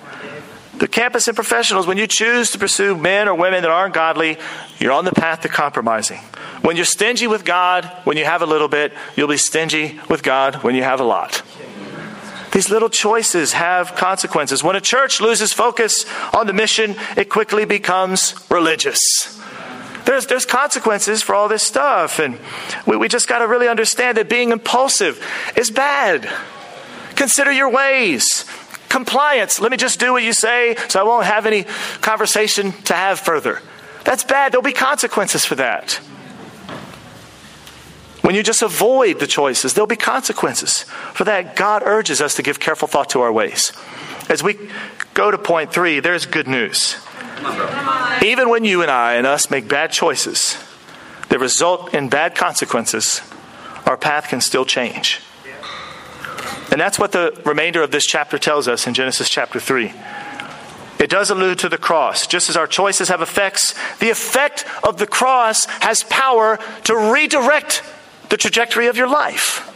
The 0.78 0.86
campus 0.86 1.26
and 1.26 1.34
professionals, 1.34 1.86
when 1.86 1.98
you 1.98 2.06
choose 2.06 2.52
to 2.52 2.58
pursue 2.58 2.96
men 2.96 3.28
or 3.28 3.34
women 3.34 3.62
that 3.62 3.70
aren't 3.70 3.94
godly, 3.94 4.38
you're 4.78 4.92
on 4.92 5.04
the 5.04 5.12
path 5.12 5.40
to 5.40 5.48
compromising. 5.48 6.20
When 6.62 6.76
you're 6.76 6.84
stingy 6.84 7.26
with 7.26 7.44
God, 7.44 7.84
when 8.04 8.16
you 8.16 8.24
have 8.24 8.42
a 8.42 8.46
little 8.46 8.68
bit, 8.68 8.92
you'll 9.16 9.28
be 9.28 9.36
stingy 9.36 10.00
with 10.08 10.22
God 10.22 10.62
when 10.62 10.74
you 10.74 10.82
have 10.84 11.00
a 11.00 11.04
lot. 11.04 11.42
These 12.60 12.68
little 12.68 12.90
choices 12.90 13.54
have 13.54 13.96
consequences. 13.96 14.62
When 14.62 14.76
a 14.76 14.82
church 14.82 15.18
loses 15.18 15.50
focus 15.50 16.04
on 16.34 16.46
the 16.46 16.52
mission, 16.52 16.94
it 17.16 17.30
quickly 17.30 17.64
becomes 17.64 18.34
religious. 18.50 19.00
There's, 20.04 20.26
there's 20.26 20.44
consequences 20.44 21.22
for 21.22 21.34
all 21.34 21.48
this 21.48 21.62
stuff. 21.62 22.18
And 22.18 22.38
we, 22.84 22.98
we 22.98 23.08
just 23.08 23.28
got 23.28 23.38
to 23.38 23.48
really 23.48 23.66
understand 23.66 24.18
that 24.18 24.28
being 24.28 24.52
impulsive 24.52 25.26
is 25.56 25.70
bad. 25.70 26.30
Consider 27.14 27.50
your 27.50 27.70
ways. 27.70 28.44
Compliance. 28.90 29.58
Let 29.58 29.70
me 29.70 29.78
just 29.78 29.98
do 29.98 30.12
what 30.12 30.22
you 30.22 30.34
say 30.34 30.76
so 30.88 31.00
I 31.00 31.04
won't 31.04 31.24
have 31.24 31.46
any 31.46 31.64
conversation 32.02 32.72
to 32.72 32.92
have 32.92 33.18
further. 33.18 33.62
That's 34.04 34.24
bad. 34.24 34.52
There'll 34.52 34.62
be 34.62 34.74
consequences 34.74 35.46
for 35.46 35.54
that. 35.54 35.98
When 38.22 38.34
you 38.34 38.42
just 38.42 38.62
avoid 38.62 39.18
the 39.18 39.26
choices, 39.26 39.74
there'll 39.74 39.86
be 39.86 39.96
consequences. 39.96 40.82
For 41.14 41.24
that, 41.24 41.56
God 41.56 41.82
urges 41.84 42.20
us 42.20 42.34
to 42.34 42.42
give 42.42 42.60
careful 42.60 42.86
thought 42.86 43.10
to 43.10 43.20
our 43.20 43.32
ways. 43.32 43.72
As 44.28 44.42
we 44.42 44.58
go 45.14 45.30
to 45.30 45.38
point 45.38 45.72
three, 45.72 46.00
there's 46.00 46.26
good 46.26 46.46
news. 46.46 46.96
Even 48.22 48.50
when 48.50 48.64
you 48.64 48.82
and 48.82 48.90
I 48.90 49.14
and 49.14 49.26
us 49.26 49.50
make 49.50 49.68
bad 49.68 49.92
choices 49.92 50.62
that 51.30 51.40
result 51.40 51.94
in 51.94 52.08
bad 52.08 52.34
consequences, 52.34 53.22
our 53.86 53.96
path 53.96 54.28
can 54.28 54.40
still 54.40 54.64
change. 54.64 55.20
And 56.70 56.80
that's 56.80 56.98
what 56.98 57.12
the 57.12 57.40
remainder 57.44 57.82
of 57.82 57.90
this 57.90 58.06
chapter 58.06 58.38
tells 58.38 58.68
us 58.68 58.86
in 58.86 58.94
Genesis 58.94 59.28
chapter 59.28 59.58
3. 59.58 59.92
It 61.00 61.08
does 61.08 61.30
allude 61.30 61.58
to 61.60 61.68
the 61.68 61.78
cross. 61.78 62.26
Just 62.26 62.50
as 62.50 62.56
our 62.56 62.66
choices 62.66 63.08
have 63.08 63.22
effects, 63.22 63.74
the 63.98 64.10
effect 64.10 64.66
of 64.84 64.98
the 64.98 65.06
cross 65.06 65.64
has 65.80 66.04
power 66.04 66.58
to 66.84 66.94
redirect 66.94 67.82
the 68.30 68.36
trajectory 68.36 68.86
of 68.86 68.96
your 68.96 69.08
life. 69.08 69.66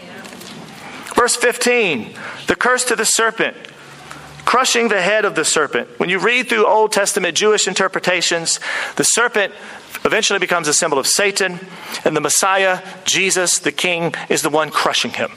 Verse 1.14 1.36
15 1.36 2.16
the 2.46 2.56
curse 2.56 2.84
to 2.86 2.96
the 2.96 3.06
serpent, 3.06 3.56
crushing 4.44 4.88
the 4.88 5.00
head 5.00 5.24
of 5.24 5.34
the 5.34 5.44
serpent. 5.44 5.88
When 5.98 6.10
you 6.10 6.18
read 6.18 6.48
through 6.48 6.66
Old 6.66 6.92
Testament 6.92 7.36
Jewish 7.36 7.66
interpretations, 7.66 8.60
the 8.96 9.04
serpent 9.04 9.54
eventually 10.04 10.38
becomes 10.38 10.68
a 10.68 10.74
symbol 10.74 10.98
of 10.98 11.06
Satan, 11.06 11.58
and 12.04 12.14
the 12.14 12.20
Messiah, 12.20 12.82
Jesus, 13.04 13.58
the 13.58 13.72
King, 13.72 14.14
is 14.28 14.42
the 14.42 14.50
one 14.50 14.70
crushing 14.70 15.12
him. 15.12 15.32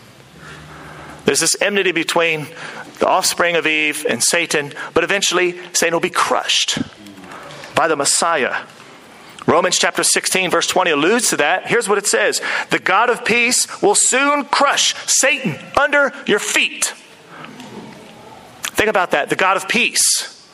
There's 1.24 1.40
this 1.40 1.56
enmity 1.62 1.94
between 1.94 2.48
the 3.00 3.08
offspring 3.08 3.56
of 3.56 3.66
Eve 3.66 4.06
and 4.10 4.22
Satan, 4.22 4.74
but 4.94 5.04
eventually 5.06 5.58
Satan 5.72 5.94
will 5.94 6.02
be 6.02 6.10
crushed 6.10 6.80
by 7.76 7.88
the 7.88 7.96
Messiah. 7.96 8.66
Romans 9.48 9.80
chapter 9.80 10.04
16, 10.04 10.52
verse 10.52 10.68
20 10.68 10.92
alludes 10.92 11.30
to 11.30 11.38
that. 11.38 11.68
Here's 11.68 11.88
what 11.88 11.98
it 11.98 12.06
says 12.06 12.42
The 12.70 12.80
God 12.80 13.10
of 13.10 13.24
peace 13.24 13.82
will 13.82 13.96
soon 13.96 14.44
crush 14.44 14.94
Satan 15.10 15.58
under 15.80 16.12
your 16.28 16.40
feet. 16.40 16.94
Think 18.76 18.90
about 18.90 19.12
that. 19.12 19.30
The 19.30 19.38
God 19.38 19.56
of 19.58 19.68
peace 19.70 20.46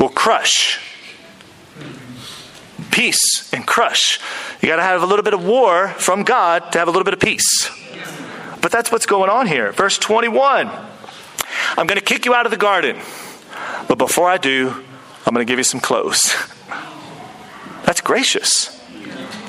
will 0.00 0.08
crush. 0.08 0.80
Peace 2.90 3.52
and 3.52 3.66
crush. 3.66 4.18
You 4.62 4.68
got 4.68 4.76
to 4.76 4.82
have 4.82 5.02
a 5.02 5.06
little 5.06 5.22
bit 5.22 5.34
of 5.34 5.44
war 5.44 5.88
from 5.88 6.22
God 6.22 6.72
to 6.72 6.78
have 6.78 6.88
a 6.88 6.90
little 6.90 7.04
bit 7.04 7.14
of 7.14 7.20
peace. 7.20 7.70
But 8.62 8.72
that's 8.72 8.90
what's 8.90 9.06
going 9.06 9.30
on 9.30 9.46
here. 9.46 9.72
Verse 9.72 9.98
21 9.98 10.68
I'm 11.76 11.86
going 11.86 11.98
to 11.98 12.04
kick 12.04 12.24
you 12.24 12.34
out 12.34 12.46
of 12.46 12.50
the 12.50 12.56
garden. 12.56 13.00
But 13.88 13.98
before 13.98 14.28
I 14.28 14.38
do, 14.38 14.70
I'm 15.26 15.34
going 15.34 15.46
to 15.46 15.50
give 15.50 15.58
you 15.58 15.64
some 15.64 15.80
clothes. 15.80 16.34
Gracious. 18.08 18.74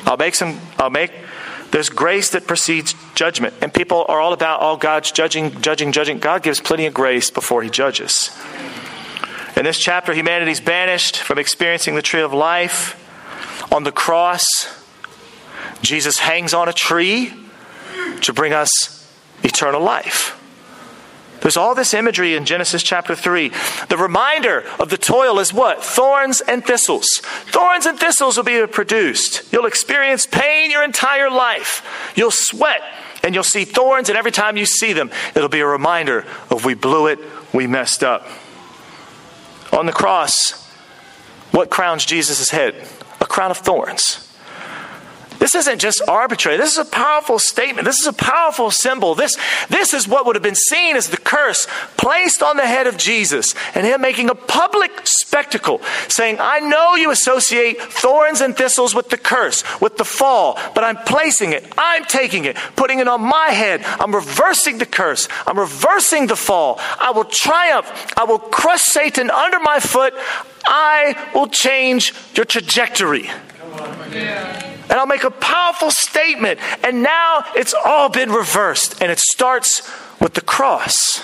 I'll 0.05 0.17
make 0.17 0.35
some, 0.35 0.59
I'll 0.77 0.89
make, 0.89 1.13
there's 1.71 1.87
grace 1.87 2.31
that 2.31 2.45
precedes 2.45 2.93
judgment. 3.15 3.53
And 3.61 3.73
people 3.73 4.05
are 4.09 4.19
all 4.19 4.33
about 4.33 4.59
all 4.59 4.75
God's 4.75 5.13
judging, 5.13 5.61
judging, 5.61 5.93
judging. 5.93 6.19
God 6.19 6.43
gives 6.43 6.59
plenty 6.59 6.85
of 6.85 6.93
grace 6.93 7.31
before 7.31 7.63
he 7.63 7.69
judges. 7.69 8.37
In 9.55 9.63
this 9.63 9.79
chapter, 9.79 10.13
humanity's 10.13 10.59
banished 10.59 11.15
from 11.15 11.39
experiencing 11.39 11.95
the 11.95 12.01
tree 12.01 12.19
of 12.19 12.33
life. 12.33 12.97
On 13.71 13.83
the 13.85 13.93
cross, 13.93 14.45
Jesus 15.81 16.19
hangs 16.19 16.53
on 16.53 16.67
a 16.67 16.73
tree 16.73 17.31
to 18.23 18.33
bring 18.33 18.51
us 18.51 19.09
eternal 19.41 19.81
life. 19.81 20.37
There's 21.41 21.57
all 21.57 21.75
this 21.75 21.93
imagery 21.93 22.35
in 22.35 22.45
Genesis 22.45 22.83
chapter 22.83 23.15
3. 23.15 23.51
The 23.89 23.97
reminder 23.97 24.65
of 24.79 24.89
the 24.89 24.97
toil 24.97 25.39
is 25.39 25.53
what? 25.53 25.83
Thorns 25.83 26.41
and 26.41 26.65
thistles. 26.65 27.07
Thorns 27.47 27.85
and 27.85 27.99
thistles 27.99 28.37
will 28.37 28.43
be 28.43 28.65
produced. 28.67 29.51
You'll 29.51 29.65
experience 29.65 30.25
pain 30.25 30.71
your 30.71 30.83
entire 30.83 31.29
life. 31.29 32.13
You'll 32.15 32.31
sweat 32.31 32.81
and 33.23 33.35
you'll 33.35 33.43
see 33.43 33.65
thorns, 33.65 34.09
and 34.09 34.17
every 34.17 34.31
time 34.31 34.55
you 34.55 34.65
see 34.65 34.93
them, 34.93 35.11
it'll 35.35 35.49
be 35.49 35.59
a 35.59 35.67
reminder 35.67 36.25
of 36.49 36.63
we 36.63 36.73
blew 36.73 37.07
it, 37.07 37.19
we 37.53 37.67
messed 37.67 38.03
up. 38.03 38.25
On 39.73 39.85
the 39.85 39.91
cross, 39.91 40.67
what 41.51 41.69
crowns 41.69 42.05
Jesus' 42.05 42.49
head? 42.49 42.87
A 43.19 43.25
crown 43.25 43.51
of 43.51 43.57
thorns. 43.57 44.28
This 45.39 45.55
isn't 45.55 45.79
just 45.79 46.01
arbitrary. 46.07 46.57
This 46.57 46.73
is 46.73 46.77
a 46.77 46.85
powerful 46.85 47.39
statement. 47.39 47.85
This 47.85 47.99
is 47.99 48.07
a 48.07 48.13
powerful 48.13 48.71
symbol. 48.71 49.15
This, 49.15 49.35
this 49.69 49.93
is 49.93 50.07
what 50.07 50.25
would 50.25 50.35
have 50.35 50.43
been 50.43 50.55
seen 50.55 50.95
as 50.95 51.07
the 51.07 51.17
curse 51.17 51.65
placed 51.97 52.43
on 52.43 52.57
the 52.57 52.67
head 52.67 52.87
of 52.87 52.97
Jesus 52.97 53.55
and 53.73 53.85
him 53.85 54.01
making 54.01 54.29
a 54.29 54.35
public 54.35 54.91
spectacle, 55.05 55.81
saying, 56.09 56.37
I 56.39 56.59
know 56.59 56.95
you 56.95 57.09
associate 57.11 57.81
thorns 57.81 58.41
and 58.41 58.55
thistles 58.55 58.93
with 58.93 59.09
the 59.09 59.17
curse, 59.17 59.63
with 59.79 59.97
the 59.97 60.05
fall, 60.05 60.59
but 60.75 60.83
I'm 60.83 60.97
placing 60.97 61.53
it. 61.53 61.65
I'm 61.77 62.03
taking 62.05 62.45
it, 62.45 62.57
putting 62.75 62.99
it 62.99 63.07
on 63.07 63.21
my 63.21 63.47
head. 63.47 63.81
I'm 63.83 64.13
reversing 64.13 64.77
the 64.77 64.85
curse. 64.85 65.27
I'm 65.47 65.57
reversing 65.57 66.27
the 66.27 66.35
fall. 66.35 66.79
I 66.99 67.11
will 67.11 67.25
triumph. 67.25 67.89
I 68.17 68.25
will 68.25 68.39
crush 68.39 68.81
Satan 68.81 69.29
under 69.29 69.59
my 69.59 69.79
foot. 69.79 70.13
I 70.65 71.31
will 71.33 71.47
change 71.47 72.13
your 72.35 72.45
trajectory. 72.45 73.29
And 74.89 74.99
I'll 74.99 75.07
make 75.07 75.23
a 75.23 75.31
powerful 75.31 75.91
statement. 75.91 76.59
And 76.83 77.03
now 77.03 77.43
it's 77.55 77.73
all 77.73 78.09
been 78.09 78.31
reversed, 78.31 79.01
and 79.01 79.11
it 79.11 79.19
starts 79.19 79.89
with 80.19 80.33
the 80.33 80.41
cross. 80.41 81.23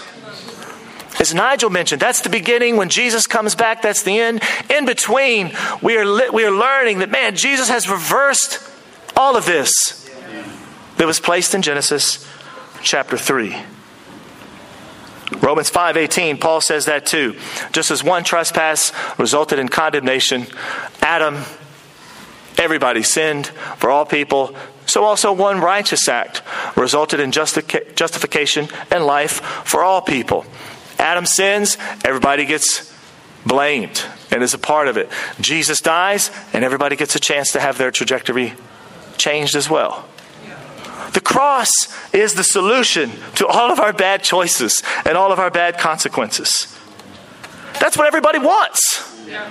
As 1.20 1.34
Nigel 1.34 1.70
mentioned, 1.70 2.02
that's 2.02 2.22
the 2.22 2.30
beginning. 2.30 2.76
When 2.78 2.90
Jesus 2.90 3.26
comes 3.26 3.56
back, 3.56 3.82
that's 3.82 4.04
the 4.04 4.20
end. 4.20 4.44
In 4.70 4.86
between, 4.86 5.54
we 5.82 5.98
are, 5.98 6.06
li- 6.06 6.30
we 6.32 6.44
are 6.44 6.52
learning 6.52 7.00
that, 7.00 7.10
man, 7.10 7.36
Jesus 7.36 7.70
has 7.70 7.90
reversed 7.90 8.60
all 9.16 9.38
of 9.38 9.46
this 9.46 10.10
that 10.98 11.08
was 11.08 11.20
placed 11.20 11.56
in 11.56 11.62
Genesis 11.62 12.28
chapter 12.82 13.18
3. 13.18 13.56
Romans 15.42 15.72
5:18 15.72 16.40
Paul 16.40 16.62
says 16.62 16.86
that 16.86 17.06
too. 17.06 17.36
Just 17.72 17.92
as 17.92 18.04
one 18.04 18.24
trespass 18.24 18.92
resulted 19.18 19.58
in 19.58 19.70
condemnation, 19.70 20.46
Adam 21.02 21.44
Everybody 22.66 23.04
sinned 23.04 23.46
for 23.78 23.92
all 23.92 24.08
people. 24.08 24.56
So 24.88 25.04
also 25.04 25.32
one 25.32 25.62
righteous 25.62 26.08
act 26.10 26.42
resulted 26.76 27.20
in 27.20 27.32
justification 27.32 28.70
and 28.90 29.06
life 29.06 29.34
for 29.66 29.84
all 29.84 30.02
people. 30.02 30.48
Adam 30.98 31.28
sins, 31.28 31.78
everybody 32.04 32.44
gets 32.44 32.92
blamed 33.46 34.04
and 34.32 34.42
is 34.42 34.56
a 34.56 34.58
part 34.58 34.88
of 34.88 34.98
it. 34.98 35.10
Jesus 35.40 35.80
dies, 35.80 36.32
and 36.54 36.66
everybody 36.66 36.96
gets 36.96 37.16
a 37.16 37.20
chance 37.20 37.52
to 37.52 37.60
have 37.60 37.78
their 37.78 37.92
trajectory 37.92 38.54
changed 39.18 39.56
as 39.56 39.70
well. 39.70 40.08
The 41.14 41.22
cross 41.22 41.70
is 42.14 42.34
the 42.34 42.44
solution 42.44 43.12
to 43.36 43.46
all 43.46 43.72
of 43.72 43.80
our 43.80 43.94
bad 43.94 44.24
choices 44.24 44.82
and 45.06 45.16
all 45.16 45.32
of 45.32 45.38
our 45.38 45.52
bad 45.52 45.78
consequences. 45.78 46.76
That's 47.80 47.96
what 47.96 48.08
everybody 48.08 48.40
wants. 48.40 49.04
Yeah. 49.28 49.48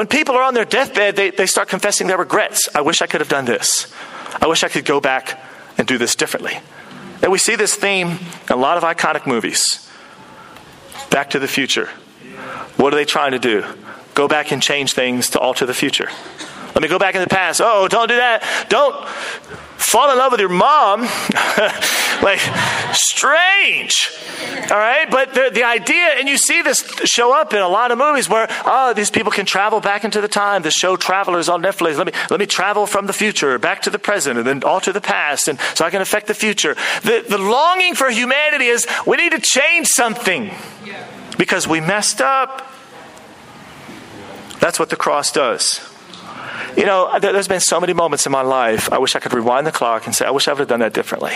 When 0.00 0.06
people 0.06 0.34
are 0.34 0.42
on 0.42 0.54
their 0.54 0.64
deathbed, 0.64 1.14
they, 1.14 1.28
they 1.28 1.44
start 1.44 1.68
confessing 1.68 2.06
their 2.06 2.16
regrets. 2.16 2.70
I 2.74 2.80
wish 2.80 3.02
I 3.02 3.06
could 3.06 3.20
have 3.20 3.28
done 3.28 3.44
this. 3.44 3.92
I 4.40 4.46
wish 4.46 4.64
I 4.64 4.70
could 4.70 4.86
go 4.86 4.98
back 4.98 5.38
and 5.76 5.86
do 5.86 5.98
this 5.98 6.14
differently. 6.14 6.58
And 7.22 7.30
we 7.30 7.36
see 7.36 7.54
this 7.54 7.74
theme 7.74 8.08
in 8.08 8.18
a 8.48 8.56
lot 8.56 8.78
of 8.78 8.82
iconic 8.82 9.26
movies. 9.26 9.90
Back 11.10 11.28
to 11.32 11.38
the 11.38 11.46
future. 11.46 11.88
What 12.78 12.94
are 12.94 12.96
they 12.96 13.04
trying 13.04 13.32
to 13.32 13.38
do? 13.38 13.62
Go 14.14 14.26
back 14.26 14.52
and 14.52 14.62
change 14.62 14.94
things 14.94 15.28
to 15.28 15.38
alter 15.38 15.66
the 15.66 15.74
future. 15.74 16.08
Let 16.68 16.80
me 16.80 16.88
go 16.88 16.98
back 16.98 17.14
in 17.14 17.20
the 17.20 17.28
past. 17.28 17.60
Oh, 17.62 17.86
don't 17.86 18.08
do 18.08 18.16
that. 18.16 18.42
Don't 18.70 19.06
fall 19.80 20.10
in 20.10 20.18
love 20.18 20.32
with 20.32 20.40
your 20.40 20.48
mom. 20.48 21.02
like, 22.22 22.40
strange. 22.92 24.10
All 24.70 24.78
right? 24.78 25.10
But 25.10 25.34
the, 25.34 25.50
the 25.52 25.64
idea, 25.64 26.14
and 26.18 26.28
you 26.28 26.36
see 26.36 26.62
this 26.62 26.84
show 27.04 27.34
up 27.34 27.52
in 27.52 27.60
a 27.60 27.68
lot 27.68 27.90
of 27.90 27.98
movies 27.98 28.28
where, 28.28 28.46
oh, 28.64 28.92
these 28.94 29.10
people 29.10 29.32
can 29.32 29.46
travel 29.46 29.80
back 29.80 30.04
into 30.04 30.20
the 30.20 30.28
time. 30.28 30.62
The 30.62 30.70
show 30.70 30.96
Travelers 30.96 31.48
on 31.48 31.62
Netflix. 31.62 31.96
Let 31.96 32.06
me, 32.06 32.12
let 32.30 32.38
me 32.38 32.46
travel 32.46 32.86
from 32.86 33.06
the 33.06 33.12
future 33.12 33.58
back 33.58 33.82
to 33.82 33.90
the 33.90 33.98
present 33.98 34.38
and 34.38 34.46
then 34.46 34.62
alter 34.62 34.92
the 34.92 35.00
past 35.00 35.48
and 35.48 35.58
so 35.74 35.84
I 35.84 35.90
can 35.90 36.02
affect 36.02 36.26
the 36.26 36.34
future. 36.34 36.74
The, 37.02 37.24
the 37.28 37.38
longing 37.38 37.94
for 37.94 38.10
humanity 38.10 38.66
is 38.66 38.86
we 39.06 39.16
need 39.16 39.32
to 39.32 39.40
change 39.40 39.88
something 39.88 40.52
because 41.38 41.66
we 41.66 41.80
messed 41.80 42.20
up. 42.20 42.70
That's 44.60 44.78
what 44.78 44.90
the 44.90 44.96
cross 44.96 45.32
does. 45.32 45.89
You 46.80 46.86
know, 46.86 47.18
there's 47.18 47.46
been 47.46 47.60
so 47.60 47.78
many 47.78 47.92
moments 47.92 48.24
in 48.24 48.32
my 48.32 48.40
life, 48.40 48.90
I 48.90 48.96
wish 48.96 49.14
I 49.14 49.18
could 49.18 49.34
rewind 49.34 49.66
the 49.66 49.70
clock 49.70 50.06
and 50.06 50.14
say, 50.14 50.24
I 50.24 50.30
wish 50.30 50.48
I 50.48 50.52
would 50.52 50.60
have 50.60 50.68
done 50.68 50.80
that 50.80 50.94
differently. 50.94 51.32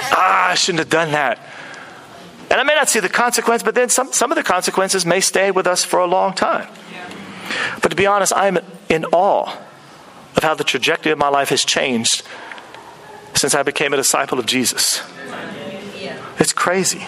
Ah, 0.00 0.48
I 0.48 0.54
shouldn't 0.54 0.78
have 0.78 0.88
done 0.88 1.12
that. 1.12 1.38
And 2.50 2.58
I 2.58 2.62
may 2.62 2.74
not 2.74 2.88
see 2.88 3.00
the 3.00 3.10
consequence, 3.10 3.62
but 3.62 3.74
then 3.74 3.90
some, 3.90 4.10
some 4.14 4.32
of 4.32 4.36
the 4.36 4.42
consequences 4.42 5.04
may 5.04 5.20
stay 5.20 5.50
with 5.50 5.66
us 5.66 5.84
for 5.84 6.00
a 6.00 6.06
long 6.06 6.32
time. 6.32 6.66
But 7.82 7.90
to 7.90 7.96
be 7.96 8.06
honest, 8.06 8.32
I'm 8.34 8.60
in 8.88 9.04
awe 9.12 9.54
of 10.36 10.42
how 10.42 10.54
the 10.54 10.64
trajectory 10.64 11.12
of 11.12 11.18
my 11.18 11.28
life 11.28 11.50
has 11.50 11.60
changed 11.60 12.22
since 13.34 13.54
I 13.54 13.62
became 13.62 13.92
a 13.92 13.98
disciple 13.98 14.38
of 14.38 14.46
Jesus. 14.46 15.02
It's 16.38 16.54
crazy. 16.54 17.06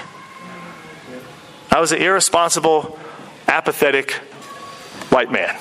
I 1.70 1.80
was 1.80 1.92
an 1.92 2.02
irresponsible, 2.02 2.98
apathetic 3.48 4.12
white 5.08 5.32
man 5.32 5.58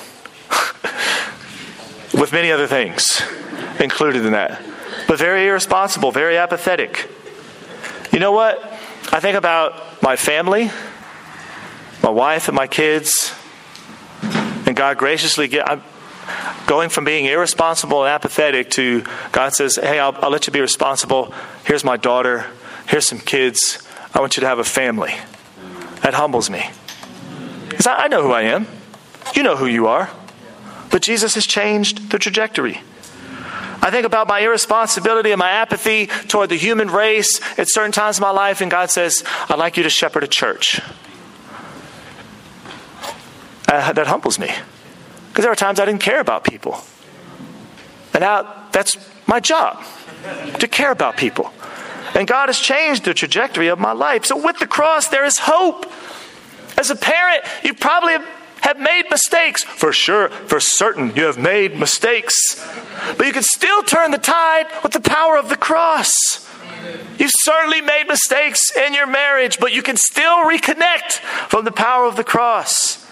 with 2.20 2.32
many 2.32 2.52
other 2.52 2.66
things 2.66 3.22
included 3.80 4.26
in 4.26 4.32
that. 4.32 4.60
But 5.08 5.18
very 5.18 5.48
irresponsible, 5.48 6.12
very 6.12 6.36
apathetic. 6.36 7.08
You 8.12 8.20
know 8.20 8.32
what? 8.32 8.62
I 9.10 9.20
think 9.20 9.36
about 9.36 10.02
my 10.02 10.16
family, 10.16 10.70
my 12.02 12.10
wife, 12.10 12.48
and 12.48 12.54
my 12.54 12.66
kids, 12.66 13.34
and 14.22 14.76
God 14.76 14.98
graciously 14.98 15.48
get. 15.48 15.68
I'm 15.68 15.82
going 16.66 16.90
from 16.90 17.04
being 17.04 17.24
irresponsible 17.24 18.04
and 18.04 18.10
apathetic 18.10 18.70
to 18.72 19.02
God 19.32 19.54
says, 19.54 19.76
"Hey, 19.76 19.98
I'll, 19.98 20.16
I'll 20.22 20.30
let 20.30 20.46
you 20.46 20.52
be 20.52 20.60
responsible. 20.60 21.32
Here's 21.64 21.84
my 21.84 21.96
daughter. 21.96 22.46
Here's 22.86 23.08
some 23.08 23.18
kids. 23.18 23.82
I 24.14 24.20
want 24.20 24.36
you 24.36 24.42
to 24.42 24.46
have 24.46 24.58
a 24.58 24.64
family." 24.64 25.14
That 26.02 26.14
humbles 26.14 26.48
me 26.50 26.70
because 27.68 27.86
I, 27.86 28.04
I 28.04 28.08
know 28.08 28.22
who 28.22 28.32
I 28.32 28.42
am. 28.42 28.66
You 29.34 29.42
know 29.42 29.56
who 29.56 29.66
you 29.66 29.86
are. 29.86 30.10
But 30.90 31.02
Jesus 31.02 31.34
has 31.34 31.46
changed 31.46 32.10
the 32.10 32.18
trajectory. 32.18 32.82
I 33.82 33.90
think 33.90 34.04
about 34.04 34.28
my 34.28 34.40
irresponsibility 34.40 35.30
and 35.30 35.38
my 35.38 35.50
apathy 35.50 36.06
toward 36.28 36.50
the 36.50 36.56
human 36.56 36.90
race 36.90 37.40
at 37.58 37.70
certain 37.70 37.92
times 37.92 38.18
in 38.18 38.22
my 38.22 38.30
life, 38.30 38.60
and 38.60 38.70
God 38.70 38.90
says, 38.90 39.24
I'd 39.48 39.58
like 39.58 39.76
you 39.76 39.82
to 39.84 39.90
shepherd 39.90 40.22
a 40.22 40.28
church. 40.28 40.80
Uh, 43.66 43.92
that 43.92 44.06
humbles 44.06 44.38
me. 44.38 44.50
Because 45.28 45.44
there 45.44 45.52
are 45.52 45.56
times 45.56 45.80
I 45.80 45.86
didn't 45.86 46.00
care 46.00 46.20
about 46.20 46.44
people. 46.44 46.80
And 48.12 48.22
now 48.22 48.66
that's 48.72 48.96
my 49.26 49.40
job 49.40 49.82
to 50.58 50.68
care 50.68 50.90
about 50.90 51.16
people. 51.16 51.52
And 52.14 52.26
God 52.26 52.48
has 52.48 52.58
changed 52.58 53.04
the 53.04 53.14
trajectory 53.14 53.68
of 53.68 53.78
my 53.78 53.92
life. 53.92 54.26
So 54.26 54.44
with 54.44 54.58
the 54.58 54.66
cross, 54.66 55.08
there 55.08 55.24
is 55.24 55.38
hope. 55.38 55.90
As 56.76 56.90
a 56.90 56.96
parent, 56.96 57.44
you 57.62 57.74
probably 57.74 58.16
have 58.62 58.78
made 58.78 59.04
mistakes. 59.10 59.64
For 59.64 59.92
sure, 59.92 60.28
for 60.28 60.60
certain, 60.60 61.14
you 61.16 61.24
have 61.24 61.38
made 61.38 61.78
mistakes. 61.78 62.34
But 63.16 63.26
you 63.26 63.32
can 63.32 63.42
still 63.42 63.82
turn 63.82 64.10
the 64.10 64.18
tide 64.18 64.66
with 64.82 64.92
the 64.92 65.00
power 65.00 65.36
of 65.36 65.48
the 65.48 65.56
cross. 65.56 66.46
You've 67.18 67.32
certainly 67.40 67.80
made 67.80 68.08
mistakes 68.08 68.74
in 68.74 68.94
your 68.94 69.06
marriage, 69.06 69.58
but 69.58 69.72
you 69.72 69.82
can 69.82 69.96
still 69.96 70.44
reconnect 70.44 71.18
from 71.48 71.64
the 71.64 71.72
power 71.72 72.06
of 72.06 72.16
the 72.16 72.24
cross. 72.24 73.06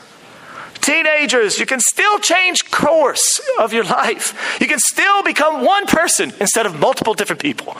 Teenagers, 0.80 1.59
you 1.59 1.66
can 1.66 1.80
still 1.80 2.18
change 2.18 2.70
course 2.70 3.40
of 3.59 3.72
your 3.74 3.84
life. 3.84 4.59
You 4.61 4.66
can 4.66 4.78
still 4.78 5.22
become 5.22 5.64
one 5.64 5.86
person 5.86 6.32
instead 6.40 6.64
of 6.64 6.78
multiple 6.78 7.12
different 7.12 7.42
people 7.42 7.76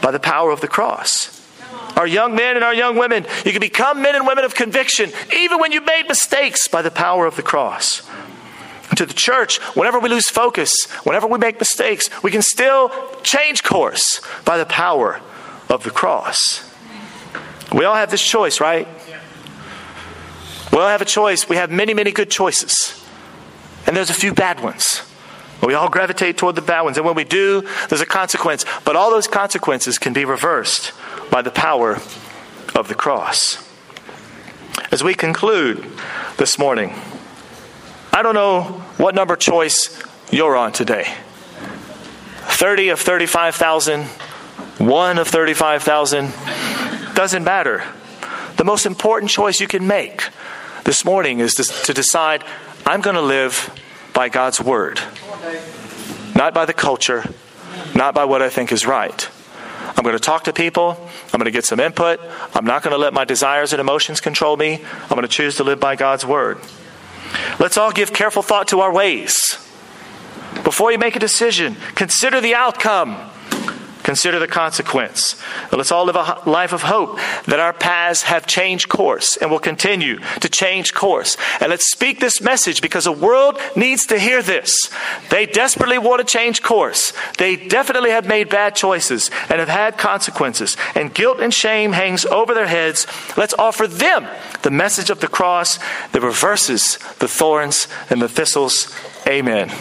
by 0.00 0.10
the 0.10 0.18
power 0.18 0.50
of 0.50 0.60
the 0.60 0.68
cross 0.68 1.41
our 1.96 2.06
young 2.06 2.34
men 2.34 2.56
and 2.56 2.64
our 2.64 2.74
young 2.74 2.96
women. 2.96 3.26
You 3.44 3.52
can 3.52 3.60
become 3.60 4.02
men 4.02 4.14
and 4.14 4.26
women 4.26 4.44
of 4.44 4.54
conviction, 4.54 5.10
even 5.36 5.58
when 5.58 5.72
you've 5.72 5.84
made 5.84 6.08
mistakes 6.08 6.68
by 6.68 6.82
the 6.82 6.90
power 6.90 7.26
of 7.26 7.36
the 7.36 7.42
cross. 7.42 8.02
And 8.88 8.98
to 8.98 9.06
the 9.06 9.14
church, 9.14 9.58
whenever 9.74 9.98
we 9.98 10.08
lose 10.08 10.28
focus, 10.28 10.90
whenever 11.04 11.26
we 11.26 11.38
make 11.38 11.58
mistakes, 11.58 12.10
we 12.22 12.30
can 12.30 12.42
still 12.42 12.90
change 13.22 13.62
course 13.62 14.20
by 14.44 14.58
the 14.58 14.66
power 14.66 15.20
of 15.68 15.82
the 15.84 15.90
cross. 15.90 16.68
We 17.72 17.84
all 17.84 17.94
have 17.94 18.10
this 18.10 18.22
choice, 18.22 18.60
right? 18.60 18.86
We 20.72 20.78
all 20.78 20.88
have 20.88 21.02
a 21.02 21.06
choice. 21.06 21.48
We 21.48 21.56
have 21.56 21.70
many, 21.70 21.94
many 21.94 22.12
good 22.12 22.30
choices. 22.30 23.02
And 23.86 23.96
there's 23.96 24.10
a 24.10 24.14
few 24.14 24.32
bad 24.34 24.62
ones. 24.62 25.02
We 25.62 25.74
all 25.74 25.88
gravitate 25.88 26.38
toward 26.38 26.56
the 26.56 26.62
bad 26.62 26.82
ones. 26.82 26.96
And 26.96 27.06
when 27.06 27.14
we 27.14 27.24
do, 27.24 27.66
there's 27.88 28.00
a 28.00 28.06
consequence. 28.06 28.64
But 28.84 28.96
all 28.96 29.10
those 29.10 29.26
consequences 29.26 29.98
can 29.98 30.12
be 30.12 30.24
reversed 30.24 30.92
by 31.32 31.40
the 31.40 31.50
power 31.50 31.94
of 32.74 32.88
the 32.88 32.94
cross. 32.94 33.66
As 34.92 35.02
we 35.02 35.14
conclude 35.14 35.82
this 36.36 36.58
morning, 36.58 36.94
I 38.12 38.20
don't 38.22 38.34
know 38.34 38.64
what 38.98 39.14
number 39.14 39.34
choice 39.34 40.02
you're 40.30 40.54
on 40.54 40.72
today 40.72 41.06
30 42.42 42.90
of 42.90 43.00
35,000, 43.00 44.04
1 44.04 45.18
of 45.18 45.26
35,000, 45.26 46.32
doesn't 47.14 47.44
matter. 47.44 47.82
The 48.58 48.64
most 48.64 48.84
important 48.84 49.30
choice 49.30 49.58
you 49.58 49.66
can 49.66 49.86
make 49.86 50.28
this 50.84 51.02
morning 51.02 51.40
is 51.40 51.54
to, 51.54 51.94
decide 51.94 52.44
I'm 52.84 53.00
going 53.00 53.16
to 53.16 53.22
live 53.22 53.72
by 54.12 54.28
God's 54.28 54.60
word, 54.60 55.00
not 56.36 56.52
by 56.52 56.66
the 56.66 56.74
culture, 56.74 57.24
not 57.94 58.14
by 58.14 58.26
what 58.26 58.42
I 58.42 58.50
think 58.50 58.70
is 58.70 58.84
right. 58.86 59.28
I'm 59.96 60.04
going 60.04 60.16
to 60.16 60.20
talk 60.20 60.44
to 60.44 60.52
people. 60.52 60.96
I'm 61.32 61.38
going 61.38 61.44
to 61.44 61.50
get 61.50 61.64
some 61.64 61.80
input. 61.80 62.20
I'm 62.54 62.64
not 62.64 62.82
going 62.82 62.92
to 62.92 62.98
let 62.98 63.12
my 63.12 63.24
desires 63.24 63.72
and 63.72 63.80
emotions 63.80 64.20
control 64.20 64.56
me. 64.56 64.82
I'm 65.02 65.08
going 65.08 65.22
to 65.22 65.28
choose 65.28 65.56
to 65.56 65.64
live 65.64 65.80
by 65.80 65.96
God's 65.96 66.24
word. 66.24 66.58
Let's 67.58 67.76
all 67.76 67.92
give 67.92 68.12
careful 68.12 68.42
thought 68.42 68.68
to 68.68 68.80
our 68.80 68.92
ways. 68.92 69.34
Before 70.64 70.92
you 70.92 70.98
make 70.98 71.16
a 71.16 71.20
decision, 71.20 71.76
consider 71.94 72.40
the 72.40 72.54
outcome. 72.54 73.30
Consider 74.12 74.38
the 74.38 74.46
consequence. 74.46 75.40
Let's 75.72 75.90
all 75.90 76.04
live 76.04 76.16
a 76.16 76.42
life 76.44 76.74
of 76.74 76.82
hope 76.82 77.16
that 77.46 77.58
our 77.58 77.72
paths 77.72 78.24
have 78.24 78.46
changed 78.46 78.90
course 78.90 79.38
and 79.38 79.50
will 79.50 79.58
continue 79.58 80.18
to 80.40 80.50
change 80.50 80.92
course. 80.92 81.38
And 81.62 81.70
let's 81.70 81.90
speak 81.90 82.20
this 82.20 82.42
message 82.42 82.82
because 82.82 83.04
the 83.04 83.12
world 83.12 83.58
needs 83.74 84.04
to 84.08 84.18
hear 84.18 84.42
this. 84.42 84.90
They 85.30 85.46
desperately 85.46 85.96
want 85.96 86.20
to 86.20 86.30
change 86.30 86.60
course. 86.60 87.14
They 87.38 87.56
definitely 87.56 88.10
have 88.10 88.28
made 88.28 88.50
bad 88.50 88.76
choices 88.76 89.30
and 89.48 89.60
have 89.60 89.70
had 89.70 89.96
consequences. 89.96 90.76
And 90.94 91.14
guilt 91.14 91.40
and 91.40 91.54
shame 91.54 91.92
hangs 91.92 92.26
over 92.26 92.52
their 92.52 92.66
heads. 92.66 93.06
Let's 93.38 93.54
offer 93.54 93.86
them 93.86 94.28
the 94.60 94.70
message 94.70 95.08
of 95.08 95.20
the 95.20 95.26
cross 95.26 95.78
that 96.12 96.20
reverses 96.20 96.98
the 97.18 97.28
thorns 97.28 97.88
and 98.10 98.20
the 98.20 98.28
thistles. 98.28 98.94
Amen. 99.26 99.72